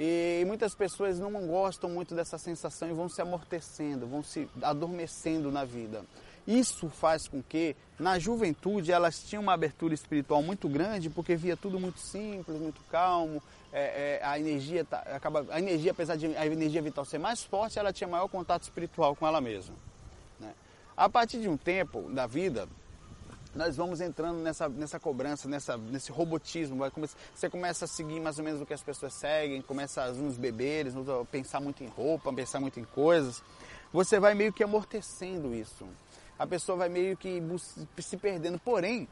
E 0.00 0.44
muitas 0.46 0.76
pessoas 0.76 1.18
não 1.18 1.32
gostam 1.48 1.90
muito 1.90 2.14
dessa 2.14 2.38
sensação 2.38 2.88
e 2.88 2.92
vão 2.92 3.08
se 3.08 3.20
amortecendo, 3.20 4.06
vão 4.06 4.22
se 4.22 4.48
adormecendo 4.62 5.50
na 5.50 5.64
vida. 5.64 6.04
Isso 6.46 6.88
faz 6.88 7.26
com 7.26 7.42
que, 7.42 7.74
na 7.98 8.16
juventude, 8.16 8.92
elas 8.92 9.22
tinham 9.24 9.42
uma 9.42 9.52
abertura 9.52 9.92
espiritual 9.92 10.40
muito 10.40 10.68
grande, 10.68 11.10
porque 11.10 11.34
via 11.34 11.56
tudo 11.56 11.80
muito 11.80 11.98
simples, 11.98 12.58
muito 12.58 12.80
calmo. 12.90 13.42
É, 13.72 14.20
é, 14.22 14.24
a 14.24 14.38
energia 14.38 14.84
tá, 14.84 14.98
acaba, 14.98 15.44
a 15.50 15.58
energia, 15.58 15.90
apesar 15.90 16.16
de 16.16 16.34
a 16.36 16.46
energia 16.46 16.80
vital 16.80 17.04
ser 17.04 17.18
mais 17.18 17.42
forte, 17.42 17.78
ela 17.78 17.92
tinha 17.92 18.08
maior 18.08 18.28
contato 18.28 18.62
espiritual 18.62 19.16
com 19.16 19.26
ela 19.26 19.40
mesma. 19.40 19.74
Né? 20.40 20.54
A 20.96 21.08
partir 21.08 21.40
de 21.40 21.48
um 21.48 21.56
tempo 21.56 22.02
da 22.12 22.26
vida, 22.26 22.68
nós 23.58 23.76
vamos 23.76 24.00
entrando 24.00 24.38
nessa, 24.38 24.68
nessa 24.68 25.00
cobrança, 25.00 25.48
nessa, 25.48 25.76
nesse 25.76 26.12
robotismo. 26.12 26.76
Vai 26.78 26.92
começar, 26.92 27.18
você 27.34 27.50
começa 27.50 27.86
a 27.86 27.88
seguir 27.88 28.20
mais 28.20 28.38
ou 28.38 28.44
menos 28.44 28.60
o 28.60 28.66
que 28.66 28.72
as 28.72 28.84
pessoas 28.84 29.12
seguem, 29.14 29.60
começa 29.60 30.08
uns 30.12 30.36
beberes, 30.36 30.94
pensar 31.32 31.58
muito 31.58 31.82
em 31.82 31.88
roupa, 31.88 32.32
pensar 32.32 32.60
muito 32.60 32.78
em 32.78 32.84
coisas. 32.84 33.42
Você 33.92 34.20
vai 34.20 34.32
meio 34.32 34.52
que 34.52 34.62
amortecendo 34.62 35.52
isso. 35.52 35.84
A 36.38 36.46
pessoa 36.46 36.78
vai 36.78 36.88
meio 36.88 37.16
que 37.16 37.42
se 37.98 38.16
perdendo. 38.16 38.60
Porém, 38.60 39.08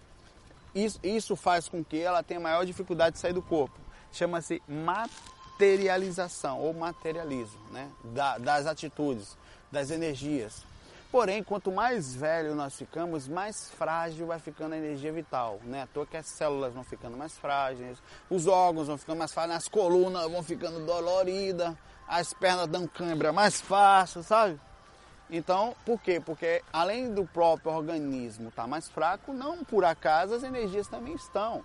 isso, 0.72 1.00
isso 1.02 1.34
faz 1.34 1.68
com 1.68 1.84
que 1.84 1.98
ela 1.98 2.22
tenha 2.22 2.38
maior 2.38 2.64
dificuldade 2.64 3.14
de 3.14 3.20
sair 3.20 3.32
do 3.32 3.42
corpo. 3.42 3.74
Chama-se 4.12 4.62
materialização 4.68 6.60
ou 6.60 6.72
materialismo 6.72 7.58
né? 7.72 7.90
Da, 8.14 8.38
das 8.38 8.68
atitudes, 8.68 9.36
das 9.72 9.90
energias. 9.90 10.64
Porém, 11.10 11.42
quanto 11.42 11.70
mais 11.70 12.14
velho 12.14 12.54
nós 12.54 12.76
ficamos, 12.76 13.28
mais 13.28 13.70
frágil 13.70 14.26
vai 14.26 14.40
ficando 14.40 14.74
a 14.74 14.76
energia 14.76 15.12
vital, 15.12 15.60
né? 15.62 15.82
À 15.82 15.86
toa 15.86 16.04
que 16.04 16.16
as 16.16 16.26
células 16.26 16.74
vão 16.74 16.82
ficando 16.82 17.16
mais 17.16 17.38
frágeis, 17.38 18.02
os 18.28 18.46
órgãos 18.46 18.88
vão 18.88 18.98
ficando 18.98 19.18
mais 19.18 19.32
frágeis, 19.32 19.56
as 19.56 19.68
colunas 19.68 20.30
vão 20.30 20.42
ficando 20.42 20.84
doloridas, 20.84 21.74
as 22.08 22.34
pernas 22.34 22.66
dão 22.66 22.88
cãibra 22.88 23.32
mais 23.32 23.60
fácil, 23.60 24.22
sabe? 24.22 24.60
Então, 25.30 25.76
por 25.84 26.00
quê? 26.00 26.20
Porque 26.20 26.62
além 26.72 27.14
do 27.14 27.24
próprio 27.24 27.72
organismo 27.72 28.48
estar 28.48 28.62
tá 28.62 28.68
mais 28.68 28.88
fraco, 28.88 29.32
não 29.32 29.64
por 29.64 29.84
acaso 29.84 30.34
as 30.34 30.42
energias 30.42 30.88
também 30.88 31.14
estão. 31.14 31.64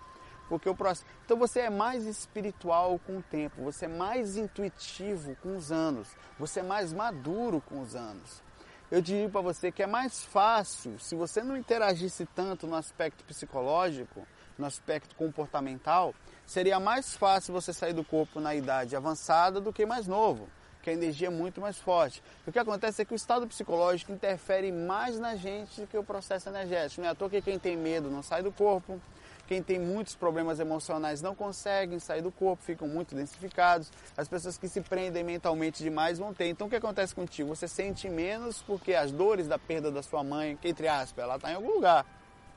Porque 0.49 0.69
o 0.69 0.75
processo... 0.75 1.05
Então 1.25 1.37
você 1.37 1.61
é 1.61 1.69
mais 1.69 2.05
espiritual 2.05 2.99
com 3.07 3.17
o 3.17 3.23
tempo, 3.23 3.63
você 3.63 3.85
é 3.85 3.87
mais 3.87 4.37
intuitivo 4.37 5.35
com 5.41 5.55
os 5.55 5.71
anos, 5.71 6.09
você 6.37 6.59
é 6.59 6.63
mais 6.63 6.93
maduro 6.93 7.61
com 7.61 7.81
os 7.81 7.95
anos 7.95 8.41
eu 8.91 9.01
diria 9.01 9.29
para 9.29 9.39
você 9.39 9.71
que 9.71 9.81
é 9.81 9.87
mais 9.87 10.21
fácil, 10.21 10.99
se 10.99 11.15
você 11.15 11.41
não 11.41 11.55
interagisse 11.55 12.25
tanto 12.35 12.67
no 12.67 12.75
aspecto 12.75 13.23
psicológico, 13.23 14.27
no 14.57 14.65
aspecto 14.65 15.15
comportamental, 15.15 16.13
seria 16.45 16.77
mais 16.77 17.15
fácil 17.15 17.53
você 17.53 17.71
sair 17.71 17.93
do 17.93 18.03
corpo 18.03 18.41
na 18.41 18.53
idade 18.53 18.93
avançada 18.93 19.61
do 19.61 19.71
que 19.71 19.85
mais 19.85 20.07
novo, 20.07 20.49
que 20.83 20.89
a 20.89 20.93
energia 20.93 21.27
é 21.27 21.31
muito 21.31 21.61
mais 21.61 21.79
forte. 21.79 22.21
O 22.45 22.51
que 22.51 22.59
acontece 22.59 23.01
é 23.01 23.05
que 23.05 23.13
o 23.13 23.15
estado 23.15 23.47
psicológico 23.47 24.11
interfere 24.11 24.73
mais 24.73 25.17
na 25.17 25.37
gente 25.37 25.79
do 25.79 25.87
que 25.87 25.97
o 25.97 26.03
processo 26.03 26.49
energético. 26.49 27.01
Não 27.01 27.07
é 27.07 27.11
à 27.11 27.15
toa 27.15 27.29
que 27.29 27.41
quem 27.41 27.57
tem 27.57 27.77
medo 27.77 28.09
não 28.09 28.21
sai 28.21 28.43
do 28.43 28.51
corpo, 28.51 28.99
quem 29.51 29.61
tem 29.61 29.77
muitos 29.77 30.15
problemas 30.15 30.61
emocionais 30.61 31.21
não 31.21 31.35
conseguem 31.35 31.99
sair 31.99 32.21
do 32.21 32.31
corpo, 32.31 32.63
ficam 32.63 32.87
muito 32.87 33.13
densificados. 33.13 33.91
As 34.15 34.25
pessoas 34.25 34.57
que 34.57 34.65
se 34.65 34.79
prendem 34.79 35.25
mentalmente 35.25 35.83
demais 35.83 36.17
vão 36.17 36.33
ter. 36.33 36.47
Então 36.47 36.67
o 36.67 36.69
que 36.69 36.77
acontece 36.77 37.13
contigo? 37.13 37.53
Você 37.53 37.67
sente 37.67 38.07
menos 38.07 38.61
porque 38.61 38.93
as 38.93 39.11
dores 39.11 39.49
da 39.49 39.59
perda 39.59 39.91
da 39.91 40.01
sua 40.01 40.23
mãe, 40.23 40.55
que 40.55 40.69
entre 40.69 40.87
aspas, 40.87 41.21
ela 41.21 41.35
está 41.35 41.51
em 41.51 41.55
algum 41.55 41.69
lugar. 41.69 42.05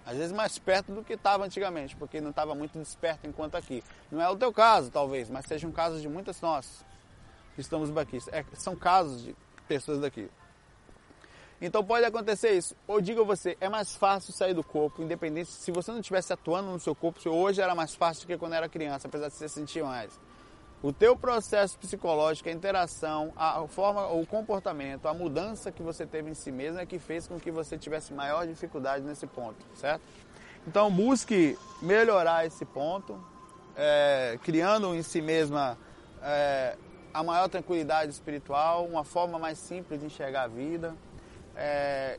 Às 0.06 0.18
vezes 0.18 0.30
mais 0.30 0.56
perto 0.56 0.92
do 0.92 1.02
que 1.02 1.14
estava 1.14 1.44
antigamente, 1.44 1.96
porque 1.96 2.20
não 2.20 2.30
estava 2.30 2.54
muito 2.54 2.78
desperto 2.78 3.26
enquanto 3.26 3.56
aqui. 3.56 3.82
Não 4.08 4.22
é 4.22 4.28
o 4.28 4.36
teu 4.36 4.52
caso, 4.52 4.88
talvez, 4.88 5.28
mas 5.28 5.46
seja 5.46 5.66
um 5.66 5.72
caso 5.72 6.00
de 6.00 6.08
muitas 6.08 6.40
nós 6.40 6.84
que 7.56 7.60
estamos 7.60 7.90
aqui. 7.96 8.18
É, 8.30 8.44
são 8.52 8.76
casos 8.76 9.20
de 9.20 9.34
pessoas 9.66 9.98
daqui. 9.98 10.30
Então 11.64 11.82
pode 11.82 12.04
acontecer 12.04 12.52
isso. 12.52 12.76
Ou 12.86 13.00
digo 13.00 13.22
a 13.22 13.24
você, 13.24 13.56
é 13.58 13.70
mais 13.70 13.96
fácil 13.96 14.34
sair 14.34 14.52
do 14.52 14.62
corpo, 14.62 15.02
independente 15.02 15.50
se 15.50 15.72
você 15.72 15.90
não 15.90 16.00
estivesse 16.00 16.30
atuando 16.30 16.70
no 16.70 16.78
seu 16.78 16.94
corpo, 16.94 17.20
se 17.20 17.28
hoje 17.28 17.62
era 17.62 17.74
mais 17.74 17.94
fácil 17.94 18.24
do 18.24 18.26
que 18.26 18.36
quando 18.36 18.52
era 18.52 18.68
criança, 18.68 19.08
apesar 19.08 19.28
de 19.28 19.34
você 19.34 19.48
sentir 19.48 19.82
mais. 19.82 20.12
O 20.82 20.92
teu 20.92 21.16
processo 21.16 21.78
psicológico, 21.78 22.50
a 22.50 22.52
interação, 22.52 23.32
a 23.34 23.66
forma, 23.66 24.06
o 24.08 24.26
comportamento, 24.26 25.08
a 25.08 25.14
mudança 25.14 25.72
que 25.72 25.82
você 25.82 26.04
teve 26.04 26.28
em 26.28 26.34
si 26.34 26.52
mesmo 26.52 26.78
é 26.78 26.84
que 26.84 26.98
fez 26.98 27.26
com 27.26 27.40
que 27.40 27.50
você 27.50 27.78
tivesse 27.78 28.12
maior 28.12 28.46
dificuldade 28.46 29.02
nesse 29.02 29.26
ponto, 29.26 29.56
certo? 29.74 30.02
Então 30.66 30.90
busque 30.90 31.56
melhorar 31.80 32.44
esse 32.44 32.66
ponto, 32.66 33.18
é, 33.74 34.38
criando 34.42 34.94
em 34.94 35.02
si 35.02 35.22
mesma 35.22 35.78
é, 36.22 36.76
a 37.14 37.22
maior 37.22 37.48
tranquilidade 37.48 38.12
espiritual, 38.12 38.84
uma 38.84 39.04
forma 39.04 39.38
mais 39.38 39.56
simples 39.56 40.00
de 40.00 40.06
enxergar 40.06 40.42
a 40.42 40.48
vida, 40.48 40.94
é, 41.56 42.18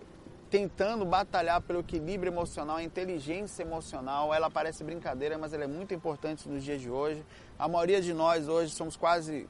tentando 0.50 1.06
batalhar 1.06 1.62
pelo 1.62 1.80
equilíbrio 1.80 2.32
emocional, 2.32 2.78
a 2.78 2.84
inteligência 2.84 3.63
emocional. 3.63 4.34
Ela 4.34 4.50
parece 4.50 4.84
brincadeira, 4.84 5.38
mas 5.38 5.54
ela 5.54 5.63
é 5.63 5.67
muito 5.67 5.93
importante 5.93 6.48
nos 6.48 6.63
dias 6.63 6.82
de 6.82 6.89
hoje. 6.89 7.26
A 7.58 7.67
maioria 7.67 8.02
de 8.02 8.13
nós 8.13 8.48
hoje 8.48 8.74
somos 8.74 8.95
quase 8.95 9.48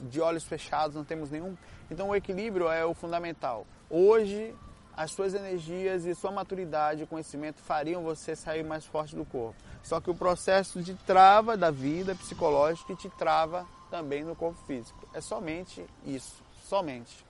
de 0.00 0.20
olhos 0.20 0.44
fechados, 0.44 0.96
não 0.96 1.04
temos 1.04 1.30
nenhum. 1.30 1.56
Então 1.90 2.08
o 2.08 2.16
equilíbrio 2.16 2.68
é 2.68 2.84
o 2.84 2.94
fundamental. 2.94 3.66
Hoje 3.88 4.54
as 4.94 5.10
suas 5.12 5.32
energias 5.32 6.04
e 6.04 6.14
sua 6.14 6.30
maturidade 6.30 7.02
e 7.02 7.06
conhecimento 7.06 7.60
fariam 7.60 8.02
você 8.02 8.36
sair 8.36 8.62
mais 8.62 8.84
forte 8.84 9.16
do 9.16 9.24
corpo. 9.24 9.56
Só 9.82 10.00
que 10.00 10.10
o 10.10 10.14
processo 10.14 10.82
de 10.82 10.94
trava 10.94 11.56
da 11.56 11.70
vida 11.70 12.14
psicológica 12.14 12.94
te 12.94 13.08
trava 13.08 13.66
também 13.90 14.22
no 14.22 14.36
corpo 14.36 14.58
físico. 14.66 15.08
É 15.14 15.20
somente 15.20 15.84
isso, 16.04 16.42
somente. 16.64 17.24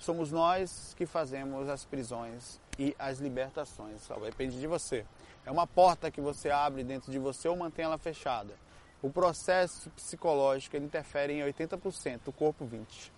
Somos 0.00 0.32
nós 0.32 0.94
que 0.96 1.04
fazemos 1.04 1.68
as 1.68 1.84
prisões 1.84 2.58
e 2.78 2.96
as 2.98 3.18
libertações. 3.18 4.00
Só 4.00 4.16
depende 4.18 4.58
de 4.58 4.66
você. 4.66 5.04
É 5.44 5.50
uma 5.50 5.66
porta 5.66 6.10
que 6.10 6.22
você 6.22 6.50
abre 6.50 6.82
dentro 6.82 7.12
de 7.12 7.18
você 7.18 7.46
ou 7.48 7.54
mantém 7.54 7.84
ela 7.84 7.98
fechada. 7.98 8.54
O 9.02 9.10
processo 9.10 9.90
psicológico 9.90 10.76
interfere 10.78 11.34
em 11.34 11.40
80%, 11.40 12.20
o 12.26 12.32
corpo 12.32 12.66
20%. 12.66 13.10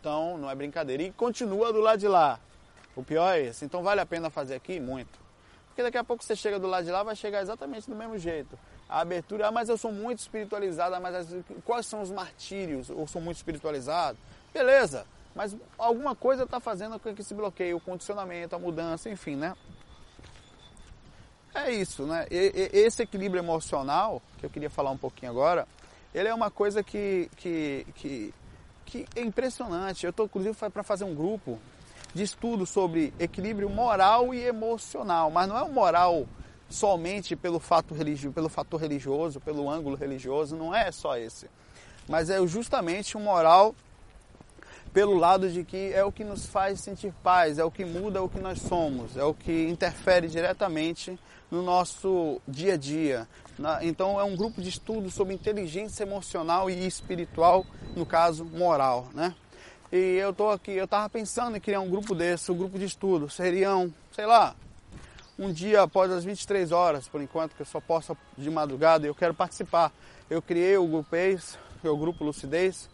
Então 0.00 0.36
não 0.36 0.50
é 0.50 0.54
brincadeira. 0.54 1.04
E 1.04 1.12
continua 1.12 1.72
do 1.72 1.80
lado 1.80 2.00
de 2.00 2.08
lá. 2.08 2.40
O 2.96 3.04
pior 3.04 3.36
é 3.36 3.42
esse. 3.42 3.64
Então 3.64 3.84
vale 3.84 4.00
a 4.00 4.06
pena 4.06 4.28
fazer 4.28 4.56
aqui? 4.56 4.80
Muito. 4.80 5.18
Porque 5.68 5.82
daqui 5.82 5.98
a 5.98 6.04
pouco 6.04 6.24
você 6.24 6.34
chega 6.34 6.58
do 6.58 6.66
lado 6.66 6.84
de 6.84 6.90
lá, 6.90 7.04
vai 7.04 7.14
chegar 7.14 7.40
exatamente 7.40 7.88
do 7.88 7.94
mesmo 7.94 8.18
jeito. 8.18 8.58
A 8.88 9.00
abertura, 9.00 9.46
ah, 9.46 9.52
mas 9.52 9.68
eu 9.68 9.76
sou 9.76 9.92
muito 9.92 10.18
espiritualizado, 10.20 11.00
mas 11.00 11.28
quais 11.64 11.86
são 11.86 12.02
os 12.02 12.10
martírios? 12.10 12.88
Eu 12.88 13.06
sou 13.06 13.20
muito 13.20 13.36
espiritualizado? 13.36 14.16
Beleza, 14.54 15.06
mas 15.36 15.54
alguma 15.76 16.16
coisa 16.16 16.44
está 16.44 16.58
fazendo 16.58 16.98
com 16.98 17.14
que 17.14 17.22
se 17.22 17.34
bloqueie, 17.34 17.74
o 17.74 17.80
condicionamento, 17.80 18.56
a 18.56 18.58
mudança, 18.58 19.10
enfim, 19.10 19.36
né? 19.36 19.54
É 21.54 21.70
isso, 21.70 22.04
né? 22.04 22.26
E, 22.30 22.70
e, 22.72 22.78
esse 22.78 23.02
equilíbrio 23.02 23.42
emocional, 23.42 24.22
que 24.38 24.46
eu 24.46 24.50
queria 24.50 24.70
falar 24.70 24.90
um 24.90 24.96
pouquinho 24.96 25.30
agora, 25.30 25.68
ele 26.14 26.26
é 26.26 26.34
uma 26.34 26.50
coisa 26.50 26.82
que, 26.82 27.30
que, 27.36 27.86
que, 27.96 28.34
que 28.86 29.06
é 29.14 29.20
impressionante. 29.20 30.06
Eu 30.06 30.10
estou, 30.10 30.24
inclusive, 30.24 30.56
para 30.70 30.82
fazer 30.82 31.04
um 31.04 31.14
grupo 31.14 31.58
de 32.14 32.22
estudo 32.22 32.64
sobre 32.64 33.12
equilíbrio 33.20 33.68
moral 33.68 34.32
e 34.32 34.42
emocional, 34.42 35.30
mas 35.30 35.46
não 35.46 35.58
é 35.58 35.62
o 35.62 35.70
moral 35.70 36.26
somente 36.70 37.36
pelo 37.36 37.60
fato 37.60 37.92
religioso, 37.92 38.34
pelo 38.34 38.48
fator 38.48 38.80
religioso, 38.80 39.38
pelo 39.38 39.68
ângulo 39.68 39.96
religioso, 39.96 40.56
não 40.56 40.74
é 40.74 40.90
só 40.90 41.18
esse. 41.18 41.46
Mas 42.08 42.30
é 42.30 42.44
justamente 42.46 43.18
um 43.18 43.20
moral 43.20 43.74
pelo 44.96 45.14
lado 45.14 45.50
de 45.50 45.62
que 45.62 45.92
é 45.92 46.02
o 46.02 46.10
que 46.10 46.24
nos 46.24 46.46
faz 46.46 46.80
sentir 46.80 47.12
paz, 47.22 47.58
é 47.58 47.64
o 47.66 47.70
que 47.70 47.84
muda 47.84 48.22
o 48.22 48.30
que 48.30 48.40
nós 48.40 48.62
somos, 48.62 49.14
é 49.14 49.22
o 49.22 49.34
que 49.34 49.68
interfere 49.68 50.26
diretamente 50.26 51.18
no 51.50 51.62
nosso 51.62 52.40
dia 52.48 52.72
a 52.72 52.76
dia. 52.78 53.28
Então 53.82 54.18
é 54.18 54.24
um 54.24 54.34
grupo 54.34 54.62
de 54.62 54.70
estudo 54.70 55.10
sobre 55.10 55.34
inteligência 55.34 56.02
emocional 56.02 56.70
e 56.70 56.86
espiritual, 56.86 57.66
no 57.94 58.06
caso 58.06 58.42
moral, 58.46 59.08
né? 59.12 59.34
E 59.92 60.16
eu 60.16 60.32
tô 60.32 60.48
aqui, 60.48 60.70
eu 60.70 60.88
tava 60.88 61.10
pensando 61.10 61.58
em 61.58 61.60
criar 61.60 61.80
um 61.80 61.90
grupo 61.90 62.14
desse, 62.14 62.50
um 62.50 62.56
grupo 62.56 62.78
de 62.78 62.86
estudo. 62.86 63.28
Seriam, 63.28 63.92
sei 64.12 64.24
lá, 64.24 64.56
um 65.38 65.52
dia 65.52 65.82
após 65.82 66.10
as 66.10 66.24
23 66.24 66.72
horas, 66.72 67.06
por 67.06 67.20
enquanto, 67.20 67.54
que 67.54 67.60
eu 67.60 67.66
só 67.66 67.82
posso 67.82 68.16
de 68.34 68.48
madrugada 68.48 69.06
eu 69.06 69.14
quero 69.14 69.34
participar. 69.34 69.92
Eu 70.30 70.40
criei 70.40 70.78
o 70.78 70.86
grupo 70.86 71.14
é 71.14 71.36
o 71.90 71.96
grupo 71.98 72.24
Lucidez, 72.24 72.88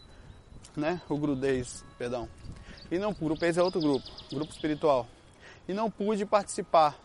né? 0.75 1.01
O 1.09 1.17
Grudez, 1.17 1.83
perdão. 1.97 2.27
E 2.91 2.99
não, 2.99 3.09
o 3.09 3.45
Ex 3.45 3.57
é 3.57 3.63
outro 3.63 3.81
grupo, 3.81 4.05
grupo 4.31 4.51
espiritual. 4.51 5.07
E 5.67 5.73
não 5.73 5.89
pude 5.89 6.25
participar, 6.25 6.95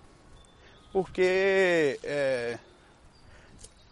porque 0.92 1.98
é, 2.02 2.58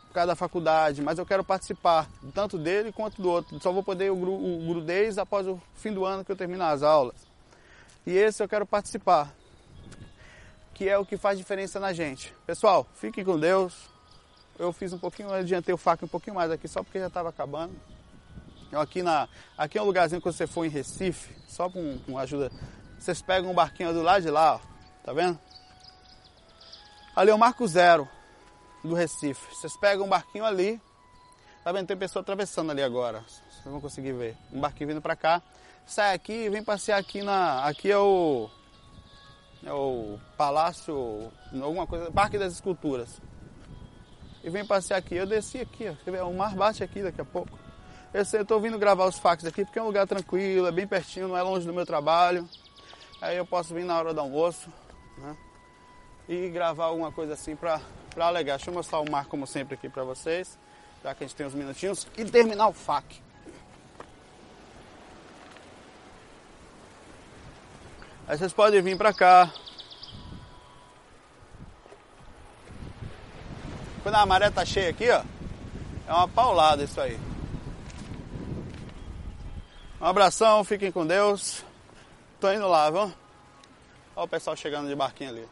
por 0.09 0.13
causa 0.13 0.29
da 0.29 0.37
faculdade, 0.37 1.01
mas 1.01 1.19
eu 1.19 1.27
quero 1.27 1.45
participar 1.45 2.09
tanto 2.35 2.59
dele 2.59 2.93
quanto 2.93 3.23
do 3.23 3.31
outro. 3.31 3.59
Só 3.63 3.73
vou 3.73 3.83
poder 3.83 4.11
o, 4.11 4.17
o 4.17 4.67
Grudez 4.69 5.19
após 5.19 5.47
o 5.47 5.61
fim 5.75 5.93
do 5.93 6.05
ano 6.05 6.25
que 6.25 6.33
eu 6.33 6.37
terminar 6.37 6.71
as 6.71 6.83
aulas. 6.83 7.27
E 8.07 8.17
esse 8.17 8.43
eu 8.43 8.49
quero 8.49 8.67
participar, 8.67 9.35
que 10.75 10.89
é 10.89 10.99
o 10.99 11.07
que 11.07 11.17
faz 11.17 11.39
diferença 11.39 11.81
na 11.81 11.93
gente. 11.93 12.35
Pessoal, 12.47 12.87
fiquem 12.95 13.25
com 13.25 13.39
Deus. 13.39 13.89
Eu 14.59 14.73
fiz 14.73 14.93
um 14.93 14.99
pouquinho, 14.99 15.33
adiantei 15.33 15.75
o 15.75 15.79
faca 15.79 16.05
um 16.05 16.09
pouquinho 16.09 16.37
mais 16.37 16.51
aqui, 16.51 16.69
só 16.69 16.83
porque 16.83 16.99
já 16.99 17.09
estava 17.09 17.29
acabando. 17.29 17.75
Aqui, 18.73 19.03
na, 19.03 19.29
aqui 19.57 19.79
é 19.79 19.83
um 19.83 19.85
lugarzinho 19.87 20.21
que 20.21 20.27
você 20.27 20.47
for 20.47 20.65
em 20.65 20.69
Recife, 20.69 21.35
só 21.47 21.69
com, 21.71 21.99
com 21.99 22.19
ajuda. 22.19 22.51
Vocês 22.99 23.23
pegam 23.23 23.51
um 23.51 23.55
barquinho 23.55 23.93
do 23.93 24.03
lado 24.03 24.23
de 24.23 24.31
lá, 24.31 24.57
ó, 24.57 24.61
tá 25.05 25.13
vendo? 25.13 25.39
Ali 27.15 27.31
é 27.31 27.35
o 27.35 27.39
Marco 27.39 27.67
Zero 27.67 28.09
do 28.85 28.95
Recife. 28.95 29.55
Vocês 29.55 29.77
pegam 29.77 30.07
um 30.07 30.09
barquinho 30.09 30.45
ali, 30.45 30.81
tá 31.65 31.73
vendo? 31.73 31.87
Tem 31.87 31.97
pessoa 31.97 32.21
atravessando 32.21 32.71
ali 32.71 32.83
agora. 32.83 33.25
Vocês 33.27 33.65
vão 33.65 33.81
conseguir 33.81 34.13
ver. 34.13 34.37
Um 34.53 34.61
barquinho 34.61 34.89
vindo 34.89 35.01
pra 35.01 35.17
cá. 35.17 35.43
Sai 35.87 36.15
aqui 36.15 36.33
e 36.33 36.51
vem 36.51 36.63
passear 36.63 36.99
aqui 36.99 37.23
na. 37.23 37.65
Aqui 37.65 37.91
é 37.91 37.99
o. 37.99 38.51
É 39.65 39.73
o 39.73 40.19
Palácio. 40.37 41.33
Alguma 41.53 41.87
coisa. 41.87 42.11
Parque 42.11 42.39
das 42.39 42.53
Esculturas. 42.53 43.21
E 44.45 44.51
vem 44.51 44.67
passear 44.67 44.99
aqui. 44.99 45.15
Eu 45.15 45.27
desci 45.27 45.59
aqui, 45.59 45.87
ó. 45.89 46.29
O 46.29 46.35
mar 46.35 46.55
bate 46.55 46.85
aqui 46.85 47.03
daqui 47.03 47.21
a 47.21 47.25
pouco. 47.25 47.66
Eu 48.17 48.23
estou 48.23 48.59
vindo 48.59 48.79
gravar 48.79 49.05
os 49.05 49.19
fax 49.19 49.45
aqui 49.45 49.63
porque 49.63 49.79
é 49.79 49.83
um 49.83 49.89
lugar 49.89 50.07
tranquilo, 50.07 50.67
é 50.67 50.73
bem 50.73 50.87
pertinho, 50.87 51.29
não 51.29 51.37
é 51.37 51.43
longe 51.43 51.67
do 51.67 51.73
meu 51.75 51.85
trabalho. 51.85 52.49
Aí 53.21 53.37
eu 53.37 53.45
posso 53.45 53.75
vir 53.75 53.85
na 53.85 53.99
hora 53.99 54.15
do 54.15 54.21
almoço 54.21 54.73
né? 55.19 55.37
e 56.27 56.49
gravar 56.49 56.87
alguma 56.87 57.13
coisa 57.13 57.35
assim 57.35 57.55
para 57.55 57.79
alegar. 58.17 58.57
Deixa 58.57 58.71
eu 58.71 58.75
mostrar 58.75 59.01
o 59.01 59.11
mar 59.11 59.27
como 59.27 59.47
sempre 59.47 59.75
aqui 59.75 59.87
para 59.91 60.03
vocês, 60.03 60.59
já 61.05 61.15
que 61.15 61.25
a 61.25 61.27
gente 61.27 61.37
tem 61.37 61.47
uns 61.47 61.53
minutinhos, 61.53 62.09
e 62.17 62.25
terminar 62.25 62.69
o 62.69 62.73
fac. 62.73 63.05
Aí 68.27 68.39
vocês 68.39 68.55
podem 68.55 68.81
vir 68.81 68.97
para 68.97 69.13
cá. 69.13 69.53
Quando 74.03 74.15
a 74.15 74.25
maré 74.25 74.51
tá 74.51 74.65
cheia 74.65 74.89
aqui, 74.89 75.11
ó, 75.11 75.23
é 76.09 76.13
uma 76.15 76.27
paulada 76.27 76.83
isso 76.83 76.99
aí. 76.99 77.36
Um 80.07 80.11
abração, 80.11 80.63
fiquem 80.63 80.93
com 80.93 81.05
Deus. 81.05 81.65
Tô 82.41 82.53
indo 82.53 82.69
lá, 82.69 82.89
viu? 82.89 83.13
Olha 84.15 84.25
o 84.25 84.29
pessoal 84.29 84.55
chegando 84.55 84.87
de 84.87 84.95
barquinho 84.95 85.31
ali. 85.31 85.49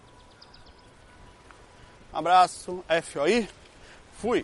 Um 2.13 2.19
abraço, 2.19 2.85
FOI. 3.03 3.49
Fui. 4.13 4.43